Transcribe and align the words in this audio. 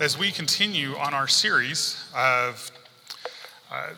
as 0.00 0.16
we 0.16 0.30
continue 0.30 0.96
on 0.96 1.12
our 1.12 1.28
series 1.28 2.02
of 2.16 2.70
uh, 3.70 3.88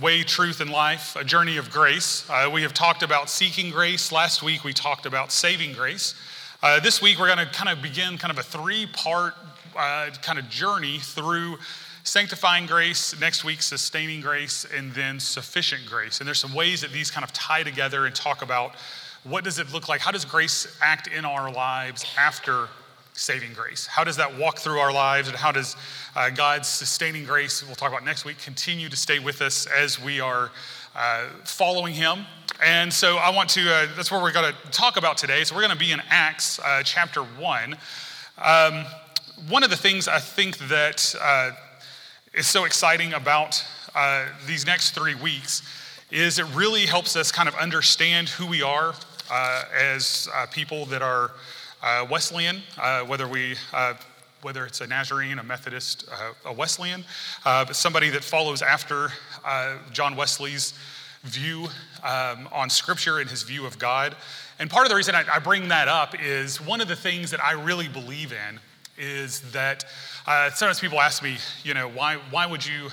Way, 0.00 0.24
Truth, 0.24 0.60
and 0.60 0.70
Life, 0.70 1.14
a 1.14 1.22
journey 1.22 1.56
of 1.56 1.70
grace. 1.70 2.28
Uh, 2.28 2.50
we 2.52 2.62
have 2.62 2.74
talked 2.74 3.04
about 3.04 3.30
seeking 3.30 3.70
grace. 3.70 4.10
Last 4.10 4.42
week 4.42 4.64
we 4.64 4.72
talked 4.72 5.06
about 5.06 5.30
saving 5.30 5.74
grace. 5.74 6.16
Uh, 6.64 6.80
this 6.80 7.00
week 7.00 7.16
we're 7.20 7.32
going 7.32 7.46
to 7.46 7.52
kind 7.54 7.68
of 7.68 7.80
begin 7.80 8.18
kind 8.18 8.32
of 8.32 8.38
a 8.38 8.42
three 8.42 8.88
part 8.92 9.34
uh, 9.76 10.10
kind 10.20 10.36
of 10.36 10.48
journey 10.48 10.98
through 10.98 11.58
sanctifying 12.02 12.66
grace, 12.66 13.18
next 13.20 13.44
week 13.44 13.62
sustaining 13.62 14.20
grace, 14.20 14.66
and 14.74 14.92
then 14.94 15.20
sufficient 15.20 15.86
grace. 15.86 16.18
And 16.18 16.26
there's 16.26 16.40
some 16.40 16.54
ways 16.54 16.80
that 16.80 16.90
these 16.90 17.08
kind 17.08 17.22
of 17.22 17.32
tie 17.32 17.62
together 17.62 18.06
and 18.06 18.14
talk 18.16 18.42
about 18.42 18.74
what 19.22 19.44
does 19.44 19.60
it 19.60 19.72
look 19.72 19.88
like? 19.88 20.00
How 20.00 20.10
does 20.10 20.24
grace 20.24 20.76
act 20.82 21.06
in 21.06 21.24
our 21.24 21.52
lives 21.52 22.04
after 22.18 22.66
saving 23.14 23.52
grace? 23.52 23.86
How 23.86 24.04
does 24.04 24.16
that 24.16 24.38
walk 24.38 24.58
through 24.58 24.78
our 24.78 24.92
lives, 24.92 25.28
and 25.28 25.36
how 25.36 25.52
does 25.52 25.76
uh, 26.16 26.30
God's 26.30 26.68
sustaining 26.68 27.24
grace, 27.24 27.64
we'll 27.64 27.74
talk 27.74 27.90
about 27.90 28.04
next 28.04 28.24
week, 28.24 28.38
continue 28.38 28.88
to 28.88 28.96
stay 28.96 29.18
with 29.18 29.42
us 29.42 29.66
as 29.66 30.00
we 30.00 30.20
are 30.20 30.50
uh, 30.96 31.28
following 31.44 31.94
Him? 31.94 32.24
And 32.64 32.92
so 32.92 33.16
I 33.16 33.30
want 33.30 33.50
to, 33.50 33.62
uh, 33.62 33.86
that's 33.96 34.10
what 34.10 34.22
we're 34.22 34.32
going 34.32 34.52
to 34.52 34.70
talk 34.70 34.96
about 34.96 35.16
today. 35.16 35.44
So 35.44 35.54
we're 35.54 35.62
going 35.62 35.72
to 35.72 35.78
be 35.78 35.92
in 35.92 36.00
Acts 36.08 36.58
uh, 36.58 36.82
chapter 36.84 37.22
1. 37.22 37.76
Um, 38.38 38.84
one 39.48 39.62
of 39.62 39.70
the 39.70 39.76
things 39.76 40.08
I 40.08 40.18
think 40.18 40.58
that 40.68 41.14
uh, 41.20 41.50
is 42.34 42.46
so 42.46 42.64
exciting 42.64 43.14
about 43.14 43.64
uh, 43.94 44.26
these 44.46 44.66
next 44.66 44.92
three 44.92 45.14
weeks 45.14 45.62
is 46.10 46.38
it 46.38 46.46
really 46.54 46.86
helps 46.86 47.16
us 47.16 47.32
kind 47.32 47.48
of 47.48 47.54
understand 47.56 48.28
who 48.28 48.46
we 48.46 48.62
are 48.62 48.94
as 49.74 50.28
people 50.52 50.84
that 50.84 51.00
are 51.00 51.30
Wesleyan, 52.08 52.62
uh, 52.78 53.02
whether 53.02 53.26
we 53.26 53.56
uh, 53.72 53.94
whether 54.42 54.66
it's 54.66 54.80
a 54.80 54.86
Nazarene, 54.86 55.38
a 55.38 55.42
Methodist, 55.42 56.08
uh, 56.10 56.32
a 56.44 56.52
Wesleyan, 56.52 57.04
uh, 57.44 57.64
but 57.64 57.76
somebody 57.76 58.10
that 58.10 58.24
follows 58.24 58.60
after 58.60 59.10
uh, 59.44 59.76
John 59.92 60.16
Wesley's 60.16 60.74
view 61.22 61.68
um, 62.02 62.48
on 62.50 62.68
Scripture 62.68 63.20
and 63.20 63.30
his 63.30 63.44
view 63.44 63.66
of 63.66 63.78
God. 63.78 64.16
And 64.58 64.68
part 64.68 64.84
of 64.84 64.90
the 64.90 64.96
reason 64.96 65.14
I, 65.14 65.24
I, 65.32 65.38
bring 65.38 65.68
that 65.68 65.86
up 65.86 66.20
is 66.20 66.60
one 66.60 66.80
of 66.80 66.88
the 66.88 66.96
things 66.96 67.30
that 67.30 67.42
I 67.42 67.52
really 67.52 67.86
believe 67.86 68.32
in 68.32 68.58
is 68.98 69.40
that 69.52 69.84
sometimes 70.26 70.80
people 70.80 71.00
ask 71.00 71.22
me, 71.22 71.36
you 71.62 71.74
know, 71.74 71.88
why, 71.88 72.16
why 72.30 72.46
would 72.46 72.66
you, 72.66 72.88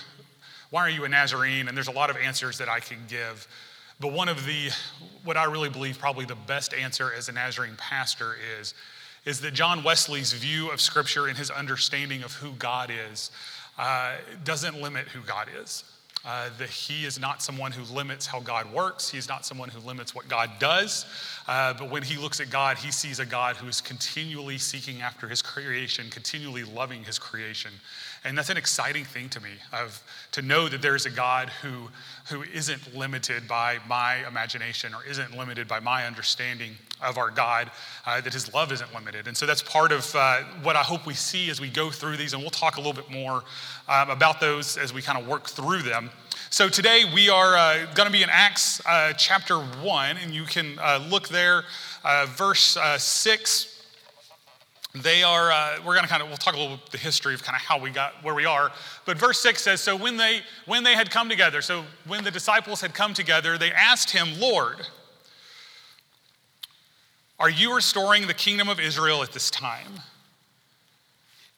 why 0.70 0.82
are 0.82 0.90
you 0.90 1.04
a 1.06 1.10
Nazarene? 1.10 1.68
And 1.68 1.76
there's 1.76 1.88
a 1.88 1.92
lot 1.92 2.12
of 2.12 2.18
answers 2.18 2.60
that 2.60 2.70
I 2.70 2.80
can 2.80 3.00
give. 3.08 3.48
But 4.00 4.14
one 4.14 4.30
of 4.30 4.46
the, 4.46 4.70
what 5.24 5.36
I 5.36 5.44
really 5.46 5.70
believe 5.70 6.00
probably 6.00 6.26
the 6.26 6.36
best 6.36 6.74
answer 6.74 7.12
as 7.16 7.28
a 7.28 7.34
Nazarene 7.34 7.76
pastor 7.78 8.36
is, 8.60 8.74
is 9.26 9.42
that 9.42 9.54
John 9.54 9.84
Wesley's 9.84 10.32
view 10.32 10.72
of 10.72 10.80
Scripture 10.80 11.28
and 11.28 11.38
his 11.38 11.52
understanding 11.52 12.24
of 12.24 12.34
who 12.34 12.52
God 12.54 12.92
is 13.12 13.32
uh, 13.78 14.16
doesn't 14.44 14.82
limit 14.82 15.08
who 15.10 15.22
God 15.22 15.48
is. 15.62 15.84
Uh, 16.26 16.50
that 16.58 16.70
he 16.70 17.06
is 17.06 17.18
not 17.18 17.42
someone 17.42 17.72
who 17.72 17.82
limits 17.94 18.26
how 18.26 18.42
God 18.42 18.72
works. 18.74 19.10
He's 19.10 19.30
not 19.30 19.46
someone 19.46 19.70
who 19.70 19.80
limits 19.80 20.14
what 20.14 20.28
God 20.28 20.50
does. 20.60 21.06
Uh, 21.48 21.74
but 21.74 21.90
when 21.90 22.04
he 22.04 22.18
looks 22.18 22.42
at 22.42 22.50
God, 22.50 22.78
he 22.78 22.92
sees 22.92 23.20
a 23.20 23.26
God 23.26 23.56
who 23.56 23.70
is 23.70 23.80
continually 23.80 24.58
seeking 24.58 25.02
after 25.02 25.30
his 25.30 25.42
creation, 25.42 26.10
continually 26.10 26.66
loving 26.66 27.06
his 27.06 27.18
creation. 27.18 27.72
And 28.26 28.38
that's 28.38 28.50
an 28.50 28.58
exciting 28.58 29.06
thing 29.06 29.30
to 29.30 29.40
me 29.40 29.52
of 29.72 30.02
to 30.34 30.42
know 30.42 30.68
that 30.68 30.82
there's 30.82 31.06
a 31.06 31.10
God 31.10 31.50
who, 31.62 31.90
who 32.30 32.44
isn't 32.44 32.96
limited 32.96 33.48
by 33.48 33.80
my 33.88 34.28
imagination 34.28 34.94
or 34.94 35.04
isn't 35.06 35.38
limited 35.38 35.68
by 35.68 35.80
my 35.80 36.06
understanding 36.06 36.72
of 37.02 37.18
our 37.18 37.32
God, 37.32 37.72
uh, 38.06 38.20
that 38.20 38.34
his 38.34 38.54
love 38.54 38.72
isn't 38.74 38.94
limited. 38.94 39.28
And 39.28 39.38
so 39.38 39.46
that's 39.46 39.64
part 39.64 39.94
of 39.94 40.14
uh, 40.16 40.44
what 40.64 40.76
I 40.76 40.84
hope 40.84 41.06
we 41.06 41.14
see 41.14 41.50
as 41.50 41.62
we 41.62 41.70
go 41.70 41.90
through 41.90 42.18
these. 42.18 42.34
And 42.34 42.42
we'll 42.42 42.50
talk 42.50 42.76
a 42.76 42.80
little 42.80 42.94
bit 42.94 43.10
more 43.10 43.44
um, 43.88 44.10
about 44.10 44.42
those 44.42 44.78
as 44.78 44.94
we 44.94 45.02
kind 45.02 45.18
of 45.18 45.26
work 45.26 45.48
through 45.48 45.84
them. 45.84 46.10
So 46.52 46.68
today 46.68 47.04
we 47.14 47.30
are 47.30 47.56
uh, 47.56 47.86
going 47.94 48.08
to 48.08 48.12
be 48.12 48.24
in 48.24 48.30
Acts 48.32 48.82
uh, 48.86 49.14
chapter 49.14 49.60
1, 49.60 50.18
and 50.18 50.34
you 50.34 50.46
can 50.46 50.78
uh, 50.80 51.06
look 51.10 51.30
there, 51.30 51.64
uh, 52.04 52.26
verse 52.28 52.76
6 52.98 53.69
they 54.96 55.22
are 55.22 55.52
uh, 55.52 55.78
we're 55.86 55.94
going 55.94 56.04
to 56.04 56.10
kind 56.10 56.24
of 56.24 56.30
we'll 56.30 56.38
talk 56.38 56.56
a 56.56 56.58
little 56.58 56.78
bit 56.78 56.92
the 56.92 56.98
history 56.98 57.36
of 57.36 57.44
kind 57.44 57.56
of 57.56 57.62
how 57.62 57.78
we 57.80 57.92
got 57.92 58.14
where 58.24 58.34
we 58.34 58.46
are. 58.46 58.72
But 59.06 59.18
verse 59.18 59.40
6 59.40 59.62
says 59.62 59.82
so 59.82 59.96
when 59.96 60.18
they 60.18 60.42
when 60.66 60.84
they 60.84 60.96
had 60.96 61.12
come 61.12 61.30
together 61.30 61.62
so 61.62 61.84
when 62.08 62.24
the 62.24 62.32
disciples 62.32 62.82
had 62.82 62.94
come 62.94 63.14
together 63.14 63.58
they 63.58 63.72
asked 63.72 64.10
him 64.10 64.40
lord 64.40 64.88
are 67.40 67.50
you 67.50 67.74
restoring 67.74 68.28
the 68.28 68.34
kingdom 68.34 68.68
of 68.68 68.80
israel 68.80 69.24
at 69.24 69.32
this 69.32 69.50
time? 69.50 70.02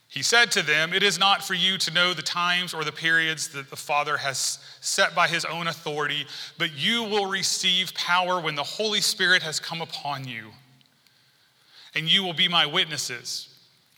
He 0.09 0.21
said 0.21 0.51
to 0.51 0.61
them 0.61 0.93
it 0.93 1.01
is 1.01 1.17
not 1.17 1.41
for 1.41 1.53
you 1.53 1.77
to 1.77 1.93
know 1.93 2.13
the 2.13 2.21
times 2.21 2.73
or 2.73 2.83
the 2.83 2.91
periods 2.91 3.47
that 3.49 3.69
the 3.69 3.77
father 3.77 4.17
has 4.17 4.59
set 4.81 5.15
by 5.15 5.29
his 5.29 5.45
own 5.45 5.67
authority 5.67 6.27
but 6.57 6.73
you 6.77 7.03
will 7.03 7.27
receive 7.27 7.93
power 7.93 8.41
when 8.41 8.55
the 8.55 8.63
holy 8.63 8.99
spirit 8.99 9.41
has 9.41 9.57
come 9.57 9.81
upon 9.81 10.27
you 10.27 10.49
and 11.95 12.07
you 12.07 12.23
will 12.23 12.33
be 12.33 12.47
my 12.47 12.65
witnesses 12.65 13.49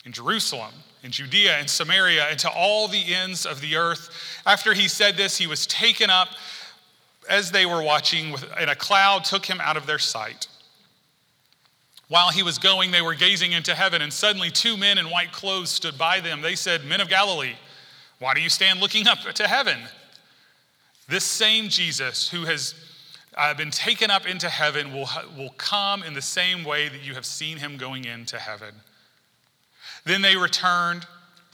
in 0.06 0.12
Jerusalem, 0.12 0.74
in 1.04 1.12
Judea, 1.12 1.58
and 1.58 1.70
Samaria, 1.70 2.28
and 2.30 2.40
to 2.40 2.50
all 2.50 2.88
the 2.88 3.14
ends 3.14 3.46
of 3.46 3.62
the 3.62 3.76
earth. 3.76 4.10
After 4.46 4.74
he 4.74 4.88
said 4.88 5.16
this, 5.16 5.38
he 5.38 5.48
was 5.48 5.68
taken 5.68 6.10
up 6.10 6.30
as 7.30 7.52
they 7.52 7.66
were 7.66 7.82
watching, 7.82 8.36
and 8.60 8.70
a 8.70 8.76
cloud 8.76 9.24
took 9.24 9.46
him 9.46 9.62
out 9.62 9.78
of 9.78 9.86
their 9.86 10.00
sight. 10.00 10.48
While 12.10 12.32
he 12.32 12.44
was 12.44 12.58
going, 12.58 12.92
they 12.92 13.02
were 13.02 13.16
gazing 13.16 13.54
into 13.54 13.74
heaven, 13.74 14.02
and 14.02 14.12
suddenly 14.12 14.52
two 14.52 14.78
men 14.78 14.98
in 14.98 15.10
white 15.10 15.32
clothes 15.32 15.70
stood 15.70 15.98
by 15.98 16.20
them. 16.20 16.42
They 16.42 16.56
said, 16.56 16.86
Men 16.86 17.02
of 17.02 17.10
Galilee, 17.10 17.56
why 18.20 18.34
do 18.34 18.42
you 18.42 18.50
stand 18.50 18.80
looking 18.80 19.08
up 19.08 19.20
to 19.20 19.48
heaven? 19.48 19.80
This 21.08 21.24
same 21.24 21.70
Jesus 21.70 22.30
who 22.30 22.46
has 22.46 22.76
uh, 23.36 23.54
been 23.54 23.72
taken 23.72 24.12
up 24.12 24.28
into 24.28 24.50
heaven 24.50 24.94
will, 24.94 25.10
will 25.38 25.54
come 25.58 26.04
in 26.04 26.14
the 26.14 26.22
same 26.22 26.64
way 26.64 26.90
that 26.90 27.04
you 27.04 27.14
have 27.14 27.26
seen 27.26 27.58
him 27.58 27.78
going 27.78 28.06
into 28.06 28.38
heaven. 28.38 28.76
Then 30.06 30.22
they 30.22 30.36
returned 30.36 31.06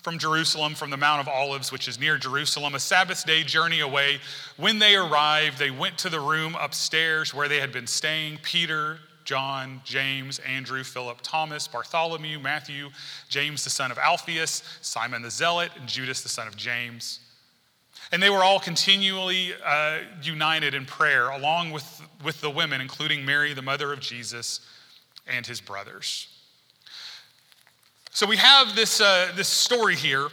from 0.01 0.17
Jerusalem, 0.17 0.75
from 0.75 0.89
the 0.89 0.97
Mount 0.97 1.21
of 1.21 1.27
Olives, 1.27 1.71
which 1.71 1.87
is 1.87 1.99
near 1.99 2.17
Jerusalem, 2.17 2.73
a 2.73 2.79
Sabbath 2.79 3.25
day 3.25 3.43
journey 3.43 3.81
away. 3.81 4.19
When 4.57 4.79
they 4.79 4.95
arrived, 4.95 5.59
they 5.59 5.71
went 5.71 5.97
to 5.99 6.09
the 6.09 6.19
room 6.19 6.55
upstairs 6.59 7.33
where 7.33 7.47
they 7.47 7.59
had 7.59 7.71
been 7.71 7.87
staying 7.87 8.39
Peter, 8.41 8.99
John, 9.25 9.81
James, 9.83 10.39
Andrew, 10.39 10.83
Philip, 10.83 11.19
Thomas, 11.21 11.67
Bartholomew, 11.67 12.39
Matthew, 12.39 12.89
James 13.27 13.63
the 13.63 13.69
son 13.69 13.91
of 13.91 13.97
Alphaeus, 13.97 14.63
Simon 14.81 15.21
the 15.21 15.29
Zealot, 15.29 15.71
and 15.77 15.87
Judas 15.87 16.21
the 16.21 16.29
son 16.29 16.47
of 16.47 16.55
James. 16.55 17.19
And 18.11 18.23
they 18.23 18.29
were 18.29 18.43
all 18.43 18.59
continually 18.59 19.53
uh, 19.63 19.99
united 20.21 20.73
in 20.73 20.85
prayer, 20.85 21.29
along 21.29 21.71
with, 21.71 22.01
with 22.23 22.41
the 22.41 22.49
women, 22.49 22.81
including 22.81 23.23
Mary, 23.23 23.53
the 23.53 23.61
mother 23.61 23.93
of 23.93 23.99
Jesus, 23.99 24.61
and 25.27 25.45
his 25.45 25.61
brothers. 25.61 26.27
So 28.11 28.25
we 28.25 28.37
have 28.37 28.75
this, 28.75 28.99
uh, 28.99 29.31
this 29.35 29.47
story 29.47 29.95
here 29.95 30.29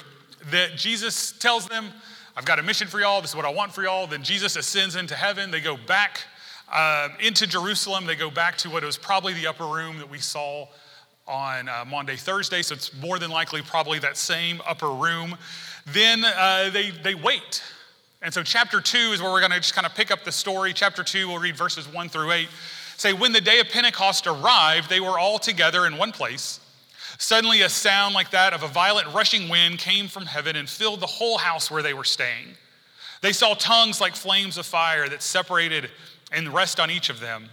that 0.50 0.76
Jesus 0.76 1.32
tells 1.32 1.69
them, 1.69 1.91
I've 2.37 2.47
got 2.47 2.59
a 2.59 2.62
mission 2.62 2.88
for 2.88 2.98
y'all. 3.00 3.20
This 3.20 3.31
is 3.31 3.37
what 3.37 3.44
I 3.44 3.53
want 3.53 3.75
for 3.75 3.82
y'all. 3.82 4.06
Then 4.06 4.22
Jesus 4.22 4.56
ascends 4.56 4.97
into 4.97 5.14
heaven. 5.14 5.50
They 5.50 5.60
go 5.60 5.76
back 5.76 6.22
uh, 6.72 7.08
into 7.20 7.47
Jerusalem. 7.47 8.06
They 8.06 8.16
go 8.16 8.31
back 8.31 8.56
to 8.58 8.70
what 8.70 8.82
was 8.84 8.97
probably 8.97 9.34
the 9.34 9.47
upper 9.47 9.66
room 9.66 9.98
that 9.98 10.10
we 10.10 10.19
saw 10.19 10.66
on 11.26 11.69
uh, 11.69 11.84
Maundy, 11.87 12.16
Thursday. 12.16 12.62
So 12.62 12.75
it's 12.75 12.94
more 12.94 13.19
than 13.19 13.31
likely 13.31 13.62
probably 13.62 13.98
that 14.00 14.16
same 14.16 14.60
upper 14.66 14.91
room. 14.91 15.37
Then 15.87 16.25
uh, 16.25 16.71
they, 16.73 16.91
they 16.91 17.15
wait. 17.15 17.63
And 18.23 18.35
so, 18.35 18.43
chapter 18.43 18.81
two 18.81 18.99
is 18.99 19.23
where 19.23 19.31
we're 19.31 19.41
going 19.41 19.53
to 19.53 19.59
just 19.61 19.75
kind 19.75 19.87
of 19.87 19.95
pick 19.95 20.11
up 20.11 20.25
the 20.25 20.33
story. 20.33 20.73
Chapter 20.73 21.05
two, 21.05 21.29
we'll 21.29 21.38
read 21.38 21.56
verses 21.56 21.87
one 21.87 22.09
through 22.09 22.33
eight. 22.33 22.49
Say, 22.97 23.12
when 23.12 23.33
the 23.33 23.41
day 23.41 23.61
of 23.61 23.69
Pentecost 23.69 24.27
arrived, 24.27 24.88
they 24.88 25.00
were 25.00 25.19
all 25.19 25.38
together 25.38 25.87
in 25.87 25.97
one 25.99 26.12
place. 26.12 26.61
Suddenly, 27.19 27.62
a 27.62 27.69
sound 27.69 28.15
like 28.15 28.31
that 28.31 28.53
of 28.53 28.62
a 28.62 28.69
violent 28.69 29.15
rushing 29.15 29.49
wind 29.49 29.79
came 29.79 30.09
from 30.09 30.27
heaven 30.27 30.56
and 30.56 30.69
filled 30.69 31.00
the 31.00 31.06
whole 31.06 31.38
house 31.38 31.71
where 31.71 31.83
they 31.83 31.94
were 31.94 32.05
staying. 32.05 32.56
They 33.23 33.32
saw 33.32 33.55
tongues 33.55 34.00
like 34.00 34.15
flames 34.15 34.59
of 34.59 34.67
fire 34.67 35.09
that 35.09 35.23
separated 35.23 35.91
and 36.32 36.53
rest 36.53 36.81
on 36.81 36.91
each 36.91 37.11
of 37.11 37.21
them. 37.21 37.49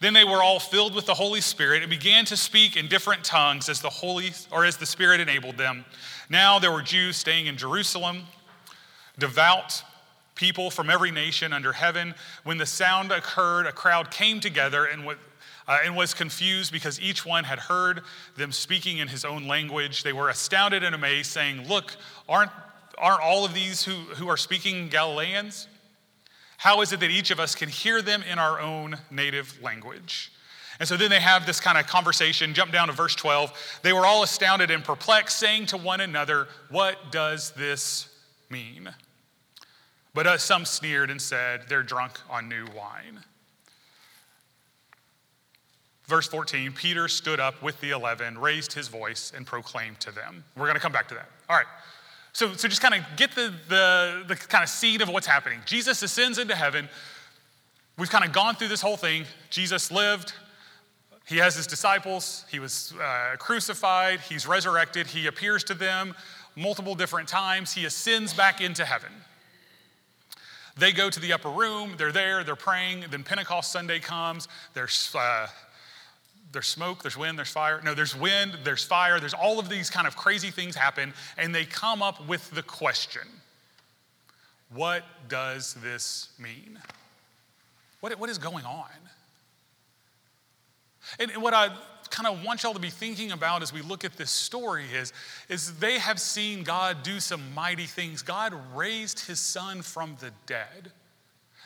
Then 0.00 0.12
they 0.12 0.24
were 0.24 0.42
all 0.42 0.60
filled 0.60 0.94
with 0.94 1.06
the 1.06 1.14
Holy 1.14 1.40
Spirit 1.40 1.82
and 1.82 1.90
began 1.90 2.24
to 2.26 2.36
speak 2.36 2.76
in 2.76 2.86
different 2.86 3.24
tongues 3.24 3.68
as 3.68 3.80
the 3.80 3.88
Holy 3.88 4.32
or 4.52 4.64
as 4.64 4.76
the 4.76 4.86
Spirit 4.86 5.20
enabled 5.20 5.56
them. 5.56 5.84
Now 6.28 6.58
there 6.58 6.72
were 6.72 6.82
Jews 6.82 7.16
staying 7.16 7.46
in 7.46 7.56
Jerusalem, 7.56 8.22
devout 9.18 9.82
people 10.34 10.70
from 10.70 10.90
every 10.90 11.10
nation 11.10 11.52
under 11.52 11.72
heaven. 11.72 12.14
When 12.44 12.58
the 12.58 12.66
sound 12.66 13.10
occurred, 13.10 13.66
a 13.66 13.72
crowd 13.72 14.10
came 14.10 14.40
together 14.40 14.84
and, 14.84 15.08
uh, 15.08 15.78
and 15.84 15.96
was 15.96 16.14
confused 16.14 16.72
because 16.72 17.00
each 17.00 17.24
one 17.24 17.44
had 17.44 17.58
heard 17.58 18.02
them 18.36 18.52
speaking 18.52 18.98
in 18.98 19.08
his 19.08 19.24
own 19.24 19.48
language. 19.48 20.02
They 20.02 20.12
were 20.12 20.28
astounded 20.28 20.84
and 20.84 20.94
amazed, 20.94 21.30
saying, 21.30 21.66
Look, 21.68 21.96
aren't, 22.28 22.50
aren't 22.98 23.22
all 23.22 23.44
of 23.44 23.54
these 23.54 23.84
who, 23.84 23.92
who 23.92 24.28
are 24.28 24.36
speaking 24.36 24.88
Galileans? 24.88 25.68
How 26.58 26.80
is 26.80 26.92
it 26.92 27.00
that 27.00 27.10
each 27.10 27.30
of 27.30 27.40
us 27.40 27.54
can 27.54 27.68
hear 27.68 28.02
them 28.02 28.22
in 28.30 28.38
our 28.38 28.60
own 28.60 28.96
native 29.10 29.60
language? 29.62 30.32
And 30.78 30.88
so 30.88 30.96
then 30.96 31.10
they 31.10 31.20
have 31.20 31.46
this 31.46 31.60
kind 31.60 31.78
of 31.78 31.86
conversation. 31.86 32.52
Jump 32.54 32.72
down 32.72 32.88
to 32.88 32.92
verse 32.92 33.14
12. 33.14 33.78
They 33.82 33.92
were 33.92 34.04
all 34.04 34.22
astounded 34.22 34.70
and 34.70 34.84
perplexed, 34.84 35.38
saying 35.38 35.66
to 35.66 35.76
one 35.76 36.00
another, 36.00 36.48
What 36.70 37.10
does 37.10 37.52
this 37.52 38.08
mean? 38.50 38.90
But 40.12 40.26
uh, 40.26 40.38
some 40.38 40.64
sneered 40.64 41.10
and 41.10 41.20
said, 41.20 41.62
They're 41.68 41.82
drunk 41.82 42.20
on 42.28 42.48
new 42.48 42.66
wine. 42.76 43.20
Verse 46.06 46.28
14 46.28 46.72
Peter 46.72 47.08
stood 47.08 47.40
up 47.40 47.62
with 47.62 47.80
the 47.80 47.90
eleven, 47.90 48.38
raised 48.38 48.72
his 48.72 48.88
voice, 48.88 49.32
and 49.34 49.46
proclaimed 49.46 50.00
to 50.00 50.12
them. 50.12 50.44
We're 50.56 50.66
going 50.66 50.76
to 50.76 50.80
come 50.80 50.92
back 50.92 51.08
to 51.08 51.14
that. 51.14 51.28
All 51.48 51.56
right. 51.56 51.66
So, 52.32 52.52
so 52.52 52.68
just 52.68 52.82
kind 52.82 52.94
of 52.94 53.02
get 53.16 53.34
the, 53.34 53.52
the, 53.68 54.24
the 54.28 54.36
kind 54.36 54.62
of 54.62 54.68
seed 54.68 55.00
of 55.00 55.08
what's 55.08 55.26
happening. 55.26 55.58
Jesus 55.64 56.02
ascends 56.02 56.38
into 56.38 56.54
heaven. 56.54 56.88
We've 57.96 58.10
kind 58.10 58.26
of 58.26 58.32
gone 58.32 58.56
through 58.56 58.68
this 58.68 58.82
whole 58.82 58.98
thing. 58.98 59.24
Jesus 59.48 59.90
lived, 59.90 60.34
he 61.26 61.38
has 61.38 61.56
his 61.56 61.66
disciples, 61.66 62.44
he 62.50 62.58
was 62.58 62.94
uh, 63.02 63.36
crucified, 63.38 64.20
he's 64.20 64.46
resurrected, 64.46 65.08
he 65.08 65.26
appears 65.26 65.64
to 65.64 65.74
them 65.74 66.14
multiple 66.54 66.94
different 66.94 67.28
times, 67.28 67.72
he 67.72 67.84
ascends 67.84 68.32
back 68.32 68.60
into 68.60 68.84
heaven. 68.84 69.10
They 70.78 70.92
go 70.92 71.10
to 71.10 71.20
the 71.20 71.32
upper 71.32 71.50
room, 71.50 71.94
they're 71.98 72.12
there, 72.12 72.44
they're 72.44 72.54
praying, 72.54 73.06
then 73.10 73.24
Pentecost 73.24 73.72
Sunday 73.72 73.98
comes, 73.98 74.46
there's 74.74 75.14
uh, 75.18 75.48
there's 76.52 76.68
smoke, 76.68 77.02
there's 77.02 77.16
wind, 77.16 77.36
there's 77.36 77.50
fire. 77.50 77.80
No, 77.84 77.92
there's 77.92 78.16
wind, 78.16 78.56
there's 78.64 78.84
fire, 78.84 79.20
there's 79.20 79.34
all 79.34 79.58
of 79.58 79.68
these 79.68 79.90
kind 79.90 80.06
of 80.06 80.16
crazy 80.16 80.50
things 80.50 80.74
happen, 80.74 81.12
and 81.36 81.54
they 81.54 81.64
come 81.64 82.02
up 82.02 82.26
with 82.26 82.50
the 82.50 82.62
question 82.62 83.26
What 84.72 85.04
does 85.28 85.74
this 85.82 86.30
mean? 86.38 86.78
What, 88.00 88.18
what 88.18 88.30
is 88.30 88.38
going 88.38 88.64
on? 88.64 88.86
And 91.18 91.30
what 91.42 91.54
I 91.54 91.70
kind 92.10 92.26
of 92.26 92.44
want 92.44 92.62
y'all 92.62 92.74
to 92.74 92.80
be 92.80 92.90
thinking 92.90 93.32
about 93.32 93.62
as 93.62 93.72
we 93.72 93.82
look 93.82 94.04
at 94.04 94.16
this 94.16 94.30
story 94.30 94.84
is, 94.92 95.12
is 95.48 95.78
they 95.78 95.98
have 95.98 96.20
seen 96.20 96.62
God 96.62 97.02
do 97.02 97.20
some 97.20 97.54
mighty 97.54 97.86
things. 97.86 98.22
God 98.22 98.54
raised 98.74 99.26
his 99.26 99.40
son 99.40 99.82
from 99.82 100.16
the 100.20 100.30
dead. 100.46 100.92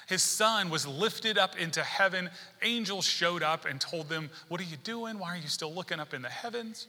His 0.09 0.23
son 0.23 0.71
was 0.71 0.87
lifted 0.87 1.39
up 1.39 1.57
into 1.57 1.83
heaven. 1.83 2.31
Angels 2.63 3.05
showed 3.05 3.43
up 3.43 3.65
and 3.65 3.81
told 3.81 4.09
them, 4.09 4.29
What 4.49 4.61
are 4.61 4.65
you 4.65 4.77
doing? 4.83 5.19
Why 5.19 5.35
are 5.35 5.37
you 5.37 5.49
still 5.49 5.73
looking 5.73 6.01
up 6.01 6.13
in 6.13 6.23
the 6.23 6.29
heavens? 6.29 6.89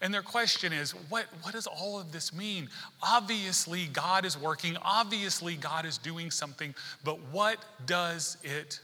And 0.00 0.12
their 0.12 0.22
question 0.22 0.72
is, 0.72 0.90
what, 1.08 1.26
what 1.42 1.52
does 1.52 1.68
all 1.68 2.00
of 2.00 2.10
this 2.10 2.34
mean? 2.34 2.68
Obviously, 3.00 3.86
God 3.86 4.24
is 4.24 4.36
working. 4.36 4.76
Obviously, 4.82 5.54
God 5.54 5.86
is 5.86 5.96
doing 5.96 6.32
something. 6.32 6.74
But 7.04 7.20
what 7.30 7.64
does 7.86 8.36
it 8.42 8.80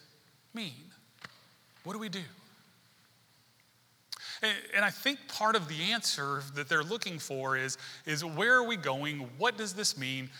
mean? 0.59 0.73
What 1.85 1.93
do 1.93 1.99
we 2.01 2.09
do? 2.09 2.21
And, 4.75 4.85
I 4.85 4.91
think 4.91 5.19
part 5.27 5.57
of 5.57 5.69
the 5.69 5.93
answer 5.93 6.43
that 6.55 6.69
they're 6.69 6.85
looking 6.85 7.19
for 7.19 7.57
is, 7.57 7.77
is 8.07 8.25
where 8.25 8.55
are 8.55 8.65
we 8.65 8.77
going? 8.77 9.29
What 9.39 9.57
does 9.57 9.73
this 9.73 9.97
mean? 9.97 10.31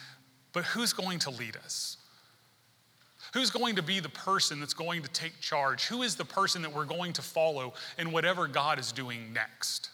But 0.53 0.65
who's 0.65 0.93
going 0.93 1.19
to 1.21 1.31
lead 1.31 1.57
us? 1.57 1.97
Who's 3.35 3.51
going 3.51 3.77
to 3.77 3.83
be 3.83 4.01
the 4.01 4.09
person 4.09 4.61
that's 4.61 4.75
going 4.75 5.03
to 5.03 5.09
take 5.11 5.41
charge? 5.41 5.87
Who 5.87 6.03
is 6.03 6.17
the 6.17 6.25
person 6.25 6.63
that 6.63 6.75
we're 6.75 6.85
going 6.85 7.13
to 7.15 7.23
follow 7.23 7.75
in 7.99 8.13
whatever 8.13 8.47
God 8.47 8.79
is 8.79 8.93
doing 8.93 9.33
next? 9.33 9.91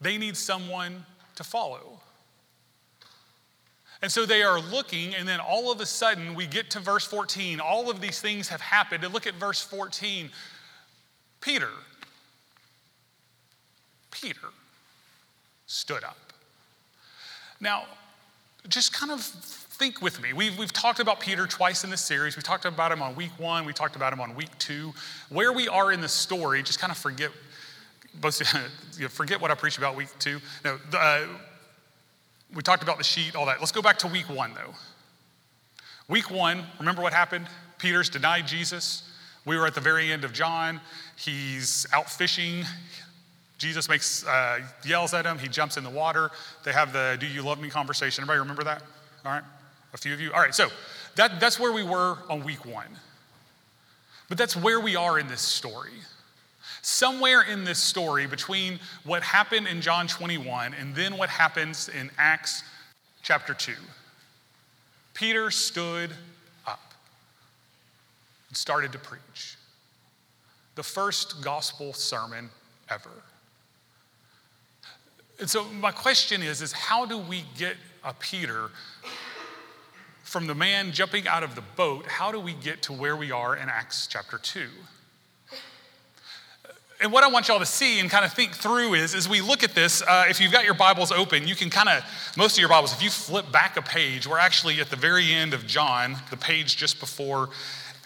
They 0.00 0.18
need 0.18 0.36
someone 0.36 1.06
to 1.36 1.44
follow. 1.44 2.00
And 4.02 4.10
so 4.10 4.26
they 4.26 4.42
are 4.42 4.60
looking, 4.60 5.14
and 5.14 5.26
then 5.28 5.38
all 5.38 5.70
of 5.70 5.80
a 5.80 5.86
sudden 5.86 6.34
we 6.34 6.46
get 6.46 6.70
to 6.70 6.80
verse 6.80 7.06
14. 7.06 7.60
All 7.60 7.88
of 7.88 8.00
these 8.00 8.20
things 8.20 8.48
have 8.48 8.60
happened. 8.60 9.04
And 9.04 9.14
look 9.14 9.28
at 9.28 9.34
verse 9.34 9.62
14. 9.62 10.28
Peter, 11.40 11.68
Peter 14.10 14.48
stood 15.66 16.02
up. 16.02 16.18
Now, 17.60 17.84
just 18.68 18.92
kind 18.92 19.12
of 19.12 19.20
think 19.20 20.02
with 20.02 20.20
me. 20.20 20.32
We've, 20.32 20.56
we've 20.58 20.72
talked 20.72 21.00
about 21.00 21.20
Peter 21.20 21.46
twice 21.46 21.84
in 21.84 21.90
this 21.90 22.00
series. 22.00 22.36
We 22.36 22.42
talked 22.42 22.64
about 22.64 22.92
him 22.92 23.02
on 23.02 23.14
week 23.14 23.32
one, 23.38 23.64
we 23.64 23.72
talked 23.72 23.96
about 23.96 24.12
him 24.12 24.20
on 24.20 24.34
week 24.34 24.56
two. 24.58 24.92
Where 25.28 25.52
we 25.52 25.68
are 25.68 25.92
in 25.92 26.00
the 26.00 26.08
story, 26.08 26.62
just 26.62 26.80
kind 26.80 26.90
of 26.90 26.98
forget, 26.98 27.30
Both, 28.20 28.42
forget 29.10 29.40
what 29.40 29.50
I 29.50 29.54
preached 29.54 29.78
about 29.78 29.96
week 29.96 30.08
two. 30.18 30.40
No, 30.64 30.78
uh, 30.92 31.26
we 32.54 32.62
talked 32.62 32.82
about 32.82 32.98
the 32.98 33.04
sheet, 33.04 33.34
all 33.34 33.46
that. 33.46 33.60
Let's 33.60 33.72
go 33.72 33.82
back 33.82 33.98
to 34.00 34.08
week 34.08 34.28
one, 34.28 34.52
though. 34.54 34.74
Week 36.08 36.30
one, 36.30 36.64
remember 36.78 37.02
what 37.02 37.12
happened? 37.12 37.46
Peter's 37.78 38.08
denied 38.08 38.46
Jesus. 38.46 39.08
We 39.44 39.56
were 39.56 39.66
at 39.66 39.74
the 39.74 39.80
very 39.80 40.12
end 40.12 40.24
of 40.24 40.32
John. 40.32 40.80
He's 41.16 41.86
out 41.92 42.10
fishing. 42.10 42.64
Jesus 43.58 43.88
makes, 43.88 44.26
uh, 44.26 44.60
yells 44.84 45.14
at 45.14 45.24
him. 45.24 45.38
He 45.38 45.48
jumps 45.48 45.76
in 45.76 45.84
the 45.84 45.90
water. 45.90 46.30
They 46.64 46.72
have 46.72 46.92
the 46.92 47.16
"Do 47.18 47.26
you 47.26 47.42
love 47.42 47.60
me?" 47.60 47.70
conversation. 47.70 48.22
Everybody 48.22 48.40
remember 48.40 48.64
that? 48.64 48.82
All 49.24 49.32
right, 49.32 49.44
a 49.94 49.96
few 49.96 50.12
of 50.12 50.20
you. 50.20 50.32
All 50.32 50.40
right, 50.40 50.54
so 50.54 50.68
that, 51.14 51.40
that's 51.40 51.58
where 51.60 51.72
we 51.72 51.82
were 51.82 52.18
on 52.28 52.44
week 52.44 52.64
one. 52.66 52.88
But 54.28 54.38
that's 54.38 54.56
where 54.56 54.80
we 54.80 54.96
are 54.96 55.18
in 55.18 55.28
this 55.28 55.42
story. 55.42 55.92
Somewhere 56.82 57.42
in 57.42 57.64
this 57.64 57.78
story, 57.78 58.26
between 58.26 58.78
what 59.04 59.22
happened 59.22 59.66
in 59.66 59.80
John 59.80 60.06
21 60.06 60.74
and 60.74 60.94
then 60.94 61.16
what 61.16 61.28
happens 61.28 61.88
in 61.88 62.10
Acts 62.18 62.62
chapter 63.22 63.54
2, 63.54 63.72
Peter 65.14 65.50
stood 65.50 66.10
up 66.66 66.94
and 68.48 68.56
started 68.56 68.92
to 68.92 68.98
preach. 68.98 69.56
The 70.74 70.82
first 70.82 71.42
gospel 71.42 71.92
sermon 71.92 72.50
ever. 72.88 73.10
And 75.38 75.50
so 75.50 75.64
my 75.64 75.90
question 75.90 76.42
is, 76.42 76.62
is 76.62 76.72
how 76.72 77.04
do 77.04 77.18
we 77.18 77.44
get 77.56 77.76
a 78.04 78.14
Peter 78.14 78.70
from 80.32 80.46
the 80.46 80.54
man 80.54 80.92
jumping 80.92 81.28
out 81.28 81.42
of 81.42 81.54
the 81.54 81.62
boat, 81.76 82.06
how 82.06 82.32
do 82.32 82.40
we 82.40 82.54
get 82.54 82.80
to 82.82 82.92
where 82.92 83.16
we 83.16 83.30
are 83.30 83.54
in 83.54 83.68
Acts 83.68 84.06
chapter 84.06 84.38
2? 84.38 84.66
And 87.02 87.10
what 87.10 87.24
I 87.24 87.26
want 87.26 87.48
y'all 87.48 87.58
to 87.58 87.66
see 87.66 87.98
and 87.98 88.08
kind 88.08 88.24
of 88.24 88.32
think 88.32 88.54
through 88.54 88.94
is, 88.94 89.16
as 89.16 89.28
we 89.28 89.40
look 89.40 89.64
at 89.64 89.74
this, 89.74 90.02
uh, 90.02 90.26
if 90.28 90.40
you've 90.40 90.52
got 90.52 90.64
your 90.64 90.74
Bibles 90.74 91.10
open, 91.10 91.48
you 91.48 91.56
can 91.56 91.68
kind 91.68 91.88
of, 91.88 92.04
most 92.36 92.52
of 92.52 92.60
your 92.60 92.68
Bibles, 92.68 92.92
if 92.92 93.02
you 93.02 93.10
flip 93.10 93.50
back 93.50 93.76
a 93.76 93.82
page, 93.82 94.24
we're 94.24 94.38
actually 94.38 94.80
at 94.80 94.88
the 94.88 94.94
very 94.94 95.32
end 95.32 95.52
of 95.52 95.66
John, 95.66 96.16
the 96.30 96.36
page 96.36 96.76
just 96.76 97.00
before 97.00 97.48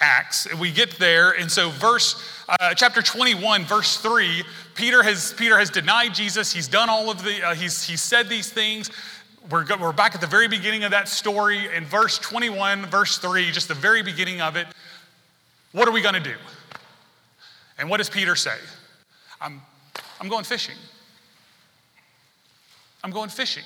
Acts. 0.00 0.46
And 0.46 0.58
we 0.58 0.72
get 0.72 0.92
there, 0.92 1.32
and 1.32 1.52
so 1.52 1.68
verse 1.68 2.22
uh, 2.48 2.72
chapter 2.72 3.02
21, 3.02 3.64
verse 3.64 3.98
3, 3.98 4.42
Peter 4.74 5.02
has 5.02 5.34
Peter 5.34 5.58
has 5.58 5.68
denied 5.68 6.14
Jesus. 6.14 6.50
He's 6.50 6.68
done 6.68 6.88
all 6.88 7.10
of 7.10 7.22
the 7.22 7.46
uh, 7.46 7.54
he's 7.54 7.82
he 7.82 7.98
said 7.98 8.30
these 8.30 8.50
things. 8.50 8.90
We're, 9.50 9.66
we're 9.78 9.92
back 9.92 10.14
at 10.14 10.22
the 10.22 10.26
very 10.26 10.48
beginning 10.48 10.84
of 10.84 10.90
that 10.92 11.06
story 11.08 11.68
in 11.74 11.84
verse 11.84 12.18
21, 12.18 12.86
verse 12.86 13.18
3, 13.18 13.50
just 13.52 13.68
the 13.68 13.74
very 13.74 14.02
beginning 14.02 14.40
of 14.40 14.56
it. 14.56 14.66
What 15.72 15.86
are 15.86 15.92
we 15.92 16.00
going 16.00 16.14
to 16.14 16.20
do? 16.20 16.34
And 17.78 17.90
what 17.90 17.98
does 17.98 18.08
Peter 18.08 18.34
say? 18.34 18.56
I'm, 19.40 19.60
I'm 20.20 20.28
going 20.28 20.44
fishing. 20.44 20.76
I'm 23.02 23.10
going 23.10 23.28
fishing. 23.28 23.64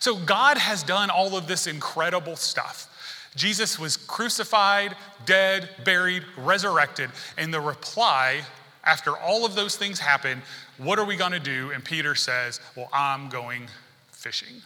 So 0.00 0.16
God 0.16 0.58
has 0.58 0.82
done 0.82 1.10
all 1.10 1.36
of 1.36 1.46
this 1.46 1.66
incredible 1.66 2.36
stuff. 2.36 2.92
Jesus 3.34 3.78
was 3.78 3.96
crucified, 3.96 4.96
dead, 5.26 5.68
buried, 5.84 6.24
resurrected. 6.36 7.10
And 7.36 7.52
the 7.52 7.60
reply, 7.60 8.42
after 8.84 9.16
all 9.16 9.44
of 9.44 9.54
those 9.54 9.76
things 9.76 9.98
happen, 9.98 10.42
what 10.78 10.98
are 10.98 11.04
we 11.04 11.16
going 11.16 11.32
to 11.32 11.40
do? 11.40 11.70
And 11.70 11.84
Peter 11.84 12.14
says, 12.14 12.60
Well, 12.76 12.88
I'm 12.92 13.28
going 13.28 13.66
fishing. 14.10 14.62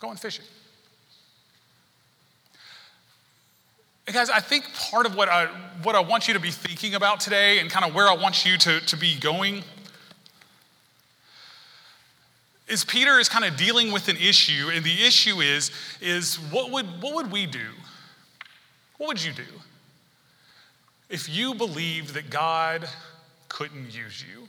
going 0.00 0.16
fishing. 0.16 0.44
And 4.10 4.16
guys, 4.16 4.28
I 4.28 4.40
think 4.40 4.64
part 4.74 5.06
of 5.06 5.14
what 5.14 5.28
I, 5.28 5.46
what 5.84 5.94
I 5.94 6.00
want 6.00 6.26
you 6.26 6.34
to 6.34 6.40
be 6.40 6.50
thinking 6.50 6.96
about 6.96 7.20
today 7.20 7.60
and 7.60 7.70
kind 7.70 7.86
of 7.86 7.94
where 7.94 8.08
I 8.08 8.16
want 8.16 8.44
you 8.44 8.58
to, 8.58 8.80
to 8.80 8.96
be 8.96 9.16
going 9.16 9.62
is 12.66 12.84
Peter 12.84 13.20
is 13.20 13.28
kind 13.28 13.44
of 13.44 13.56
dealing 13.56 13.92
with 13.92 14.08
an 14.08 14.16
issue, 14.16 14.68
and 14.74 14.84
the 14.84 15.04
issue 15.06 15.40
is, 15.40 15.70
is 16.00 16.34
what, 16.50 16.72
would, 16.72 16.86
what 17.00 17.14
would 17.14 17.30
we 17.30 17.46
do? 17.46 17.68
What 18.98 19.06
would 19.06 19.24
you 19.24 19.32
do 19.32 19.44
if 21.08 21.28
you 21.28 21.54
believed 21.54 22.14
that 22.14 22.30
God 22.30 22.88
couldn't 23.48 23.94
use 23.94 24.24
you? 24.28 24.48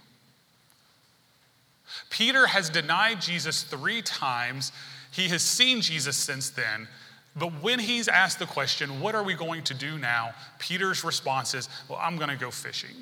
Peter 2.10 2.48
has 2.48 2.68
denied 2.68 3.22
Jesus 3.22 3.62
three 3.62 4.02
times. 4.02 4.72
He 5.12 5.28
has 5.28 5.44
seen 5.44 5.82
Jesus 5.82 6.18
since 6.18 6.50
then. 6.50 6.88
But 7.36 7.62
when 7.62 7.80
he's 7.80 8.08
asked 8.08 8.40
the 8.40 8.46
question, 8.46 9.00
What 9.00 9.16
are 9.16 9.24
we 9.24 9.34
going 9.34 9.64
to 9.64 9.74
do 9.74 9.98
now? 9.98 10.32
Peter's 10.60 11.04
response 11.04 11.54
is, 11.54 11.70
Well, 11.88 12.00
I'm 12.02 12.18
going 12.18 12.30
to 12.30 12.36
go 12.36 12.52
fishing. 12.52 12.96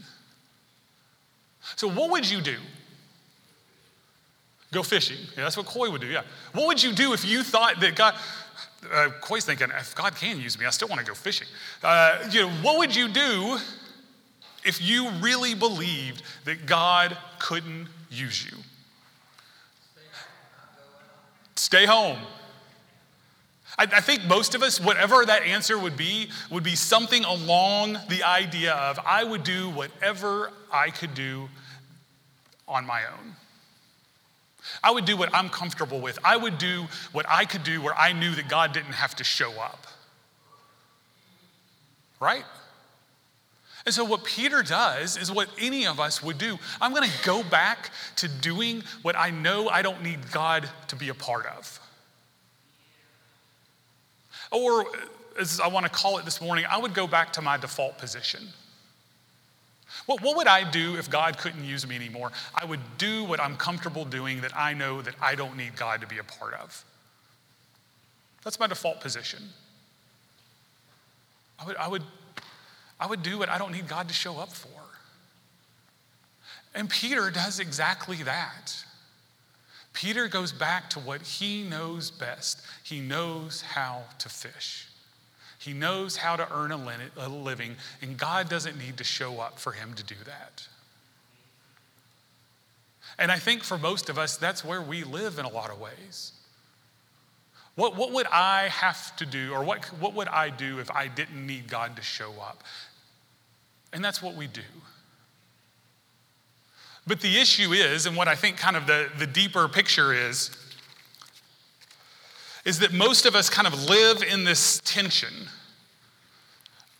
So, 1.76 1.90
what 1.90 2.12
would 2.12 2.30
you 2.30 2.42
do? 2.42 2.58
Go 4.72 4.84
fishing. 4.84 5.18
Yeah, 5.36 5.44
that's 5.44 5.58
what 5.58 5.66
Coy 5.66 5.90
would 5.90 6.02
do, 6.02 6.08
yeah. 6.08 6.22
What 6.54 6.68
would 6.68 6.82
you 6.82 6.94
do 6.94 7.14
if 7.14 7.26
you 7.26 7.42
thought 7.42 7.80
that 7.80 7.96
God, 7.96 8.16
uh, 8.94 9.10
Coy's 9.20 9.46
thinking, 9.46 9.70
if 9.76 9.96
God 9.96 10.16
can 10.16 10.40
use 10.40 10.60
me, 10.60 10.66
I 10.66 10.70
still 10.70 10.88
want 10.88 11.00
to 11.00 11.08
go 11.08 11.16
fishing. 11.16 11.48
Uh, 11.82 12.20
you 12.30 12.42
know, 12.42 12.50
what 12.62 12.78
would 12.78 12.96
you 12.96 13.08
do 13.08 13.58
if 14.64 14.80
you 14.80 15.10
really 15.22 15.56
believed 15.56 16.22
that 16.46 16.68
God 16.68 17.18
couldn't 17.40 17.88
use 18.12 18.46
you? 18.46 18.58
Stay 21.56 21.86
home. 21.86 22.20
I, 23.80 23.84
I 23.84 24.02
think 24.02 24.26
most 24.26 24.56
of 24.56 24.62
us, 24.62 24.80
whatever 24.80 25.26
that 25.26 25.44
answer 25.44 25.80
would 25.80 25.96
be, 25.96 26.30
would 26.52 26.64
be 26.64 26.76
something 26.76 27.24
along 27.24 27.98
the 28.10 28.24
idea 28.24 28.74
of 28.74 29.00
I 29.06 29.24
would 29.24 29.44
do 29.44 29.70
whatever 29.70 30.52
I 30.72 30.90
could 30.90 31.14
do 31.14 31.48
on 32.68 32.86
my 32.86 33.04
own. 33.06 33.36
I 34.84 34.92
would 34.92 35.06
do 35.06 35.16
what 35.16 35.34
I'm 35.34 35.48
comfortable 35.50 36.02
with. 36.02 36.20
I 36.26 36.36
would 36.36 36.58
do 36.58 36.88
what 37.14 37.26
I 37.30 37.46
could 37.46 37.64
do 37.64 37.82
where 37.82 37.96
I 37.98 38.12
knew 38.12 38.36
that 38.36 38.50
God 38.50 38.74
didn't 38.74 38.92
have 38.92 39.16
to 39.16 39.24
show 39.24 39.52
up. 39.54 39.88
Right? 42.20 42.44
And 43.86 43.96
so, 43.96 44.04
what 44.04 44.26
Peter 44.26 44.62
does 44.62 45.16
is 45.16 45.32
what 45.32 45.48
any 45.58 45.88
of 45.88 46.02
us 46.02 46.22
would 46.22 46.38
do. 46.38 46.60
I'm 46.82 46.94
going 46.94 47.10
to 47.10 47.24
go 47.24 47.44
back 47.44 47.92
to 48.18 48.28
doing 48.28 48.84
what 49.04 49.16
I 49.16 49.30
know 49.30 49.70
I 49.70 49.82
don't 49.82 50.04
need 50.04 50.32
God 50.32 50.70
to 50.90 50.98
be 50.98 51.08
a 51.08 51.14
part 51.14 51.46
of. 51.46 51.79
Or, 54.52 54.86
as 55.40 55.60
I 55.60 55.68
want 55.68 55.86
to 55.86 55.92
call 55.92 56.18
it 56.18 56.26
this 56.26 56.42
morning, 56.42 56.66
I 56.70 56.78
would 56.78 56.94
go 56.94 57.08
back 57.08 57.34
to 57.34 57.42
my 57.42 57.58
default 57.58 57.98
position. 57.98 58.48
What, 60.06 60.22
what 60.22 60.38
would 60.38 60.48
I 60.48 60.70
do 60.70 60.98
if 60.98 61.10
God 61.10 61.38
couldn't 61.38 61.64
use 61.64 61.88
me 61.88 61.96
anymore? 61.96 62.32
I 62.56 62.66
would 62.66 62.80
do 62.98 63.24
what 63.24 63.40
I'm 63.40 63.56
comfortable 63.58 64.06
doing 64.06 64.42
that 64.42 64.56
I 64.56 64.74
know 64.74 65.02
that 65.02 65.16
I 65.22 65.36
don't 65.36 65.56
need 65.56 65.76
God 65.76 66.02
to 66.02 66.08
be 66.08 66.18
a 66.18 66.24
part 66.24 66.54
of. 66.56 66.84
That's 68.44 68.60
my 68.60 68.68
default 68.68 69.02
position. 69.02 69.40
I 71.60 71.66
would, 71.66 71.78
I 71.78 71.88
would, 71.88 72.04
I 73.00 73.08
would 73.08 73.22
do 73.22 73.38
what 73.38 73.50
I 73.50 73.58
don't 73.58 73.72
need 73.72 73.88
God 73.88 74.08
to 74.08 74.14
show 74.14 74.38
up 74.38 74.52
for. 74.52 74.70
And 76.74 76.90
Peter 76.90 77.30
does 77.32 77.60
exactly 77.60 78.18
that. 78.24 78.84
Peter 79.94 80.28
goes 80.28 80.52
back 80.52 80.90
to 80.92 81.00
what 81.00 81.22
he 81.22 81.64
knows 81.64 82.12
best. 82.12 82.62
He 82.84 83.00
knows 83.00 83.62
how 83.62 84.04
to 84.20 84.30
fish. 84.30 84.88
He 85.58 85.74
knows 85.74 86.16
how 86.16 86.38
to 86.38 86.48
earn 86.54 86.72
a 86.72 87.28
living, 87.28 87.76
and 88.02 88.18
God 88.18 88.48
doesn't 88.48 88.78
need 88.78 88.98
to 88.98 89.04
show 89.04 89.42
up 89.42 89.60
for 89.60 89.74
him 89.74 89.94
to 89.96 90.04
do 90.04 90.16
that. 90.26 90.68
And 93.18 93.30
I 93.30 93.40
think 93.40 93.64
for 93.64 93.78
most 93.78 94.10
of 94.10 94.18
us, 94.18 94.38
that's 94.38 94.64
where 94.64 94.82
we 94.82 95.04
live 95.04 95.38
in 95.38 95.44
a 95.44 95.50
lot 95.50 95.70
of 95.70 95.80
ways. 95.80 96.32
What, 97.76 97.98
what 97.98 98.14
would 98.14 98.28
I 98.28 98.70
have 98.70 99.16
to 99.18 99.26
do, 99.26 99.52
or 99.54 99.64
what, 99.64 99.84
what 100.00 100.14
would 100.14 100.30
I 100.30 100.50
do 100.50 100.80
if 100.80 100.90
I 100.92 101.10
didn't 101.10 101.46
need 101.46 101.68
God 101.68 101.98
to 101.98 102.02
show 102.02 102.32
up? 102.42 102.64
And 103.92 104.04
that's 104.04 104.22
what 104.22 104.36
we 104.36 104.48
do. 104.48 104.62
But 107.10 107.22
the 107.22 107.40
issue 107.40 107.74
is, 107.74 108.06
and 108.06 108.16
what 108.16 108.28
I 108.28 108.36
think 108.36 108.58
kind 108.58 108.78
of 108.78 108.86
the, 108.86 109.10
the 109.18 109.26
deeper 109.26 109.68
picture 109.68 110.14
is, 110.14 110.52
is 112.64 112.78
that 112.80 112.94
most 112.94 113.26
of 113.26 113.34
us 113.34 113.50
kind 113.50 113.68
of 113.68 113.86
live 113.86 114.22
in 114.22 114.44
this 114.44 114.80
tension 114.86 115.34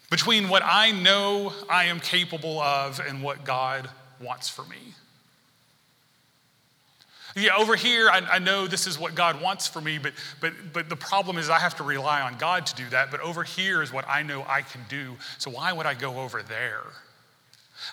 between 0.10 0.50
what 0.50 0.64
I 0.66 0.90
know 0.90 1.54
I 1.70 1.86
am 1.86 2.00
capable 2.00 2.60
of 2.60 3.00
and 3.00 3.22
what 3.22 3.46
God 3.46 3.88
wants 4.20 4.50
for 4.50 4.64
me. 4.64 4.96
Yeah, 7.36 7.56
over 7.56 7.76
here, 7.76 8.10
I, 8.10 8.22
I, 8.22 8.40
know 8.40 8.66
this 8.66 8.88
is 8.88 8.98
what 8.98 9.14
God 9.14 9.40
wants 9.40 9.68
for 9.68 9.80
me, 9.80 10.00
but, 10.00 10.14
but, 10.42 10.54
but 10.74 10.90
the 10.90 10.96
problem 10.96 11.38
is 11.38 11.52
I 11.52 11.60
have 11.60 11.76
to 11.76 11.84
rely 11.84 12.22
on 12.22 12.36
God 12.40 12.66
to 12.66 12.76
do 12.76 12.90
that. 12.90 13.12
But 13.12 13.20
over 13.20 13.44
here 13.44 13.84
is 13.84 13.94
what 13.94 14.10
I 14.10 14.24
know 14.24 14.44
I 14.48 14.64
can 14.64 14.82
do. 14.90 15.18
So 15.38 15.52
why 15.52 15.72
would 15.72 15.86
I 15.86 15.94
go 15.94 16.20
over 16.20 16.42
there? 16.42 16.82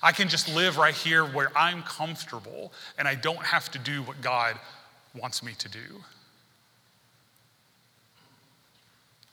I 0.02 0.12
can 0.12 0.28
just 0.28 0.54
live 0.54 0.76
right 0.78 0.94
here 0.94 1.24
where 1.24 1.50
I'm 1.56 1.82
comfortable 1.82 2.72
and 2.98 3.06
I 3.06 3.14
don't 3.14 3.44
have 3.44 3.70
to 3.72 3.78
do 3.78 4.02
what 4.02 4.20
God 4.20 4.58
wants 5.14 5.42
me 5.42 5.52
to 5.58 5.68
do. 5.68 6.02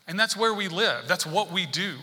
And 0.07 0.19
that's 0.19 0.35
where 0.35 0.53
we 0.53 0.67
live, 0.67 1.07
that's 1.07 1.25
what 1.25 1.51
we 1.51 1.65
do. 1.65 1.95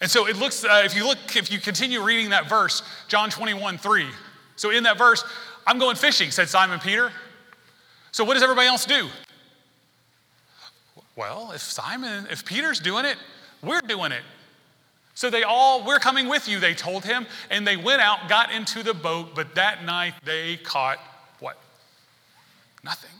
And 0.00 0.10
so 0.10 0.26
it 0.26 0.36
looks, 0.36 0.64
uh, 0.64 0.82
if 0.84 0.96
you 0.96 1.06
look, 1.06 1.18
if 1.36 1.52
you 1.52 1.58
continue 1.58 2.02
reading 2.02 2.30
that 2.30 2.48
verse, 2.48 2.82
John 3.08 3.28
21, 3.28 3.76
3. 3.76 4.06
So 4.56 4.70
in 4.70 4.84
that 4.84 4.96
verse, 4.96 5.24
I'm 5.66 5.78
going 5.78 5.96
fishing, 5.96 6.30
said 6.30 6.48
Simon 6.48 6.80
Peter. 6.80 7.12
So 8.12 8.24
what 8.24 8.34
does 8.34 8.42
everybody 8.42 8.66
else 8.66 8.86
do? 8.86 9.08
Well, 11.16 11.52
if 11.52 11.60
Simon, 11.60 12.26
if 12.30 12.46
Peter's 12.46 12.80
doing 12.80 13.04
it, 13.04 13.16
we're 13.62 13.82
doing 13.82 14.12
it. 14.12 14.22
So 15.20 15.28
they 15.28 15.42
all, 15.42 15.84
we're 15.84 15.98
coming 15.98 16.30
with 16.30 16.48
you, 16.48 16.60
they 16.60 16.72
told 16.72 17.04
him. 17.04 17.26
And 17.50 17.66
they 17.66 17.76
went 17.76 18.00
out, 18.00 18.26
got 18.30 18.50
into 18.50 18.82
the 18.82 18.94
boat, 18.94 19.34
but 19.34 19.54
that 19.54 19.84
night 19.84 20.14
they 20.24 20.56
caught 20.56 20.98
what? 21.40 21.58
Nothing. 22.82 23.10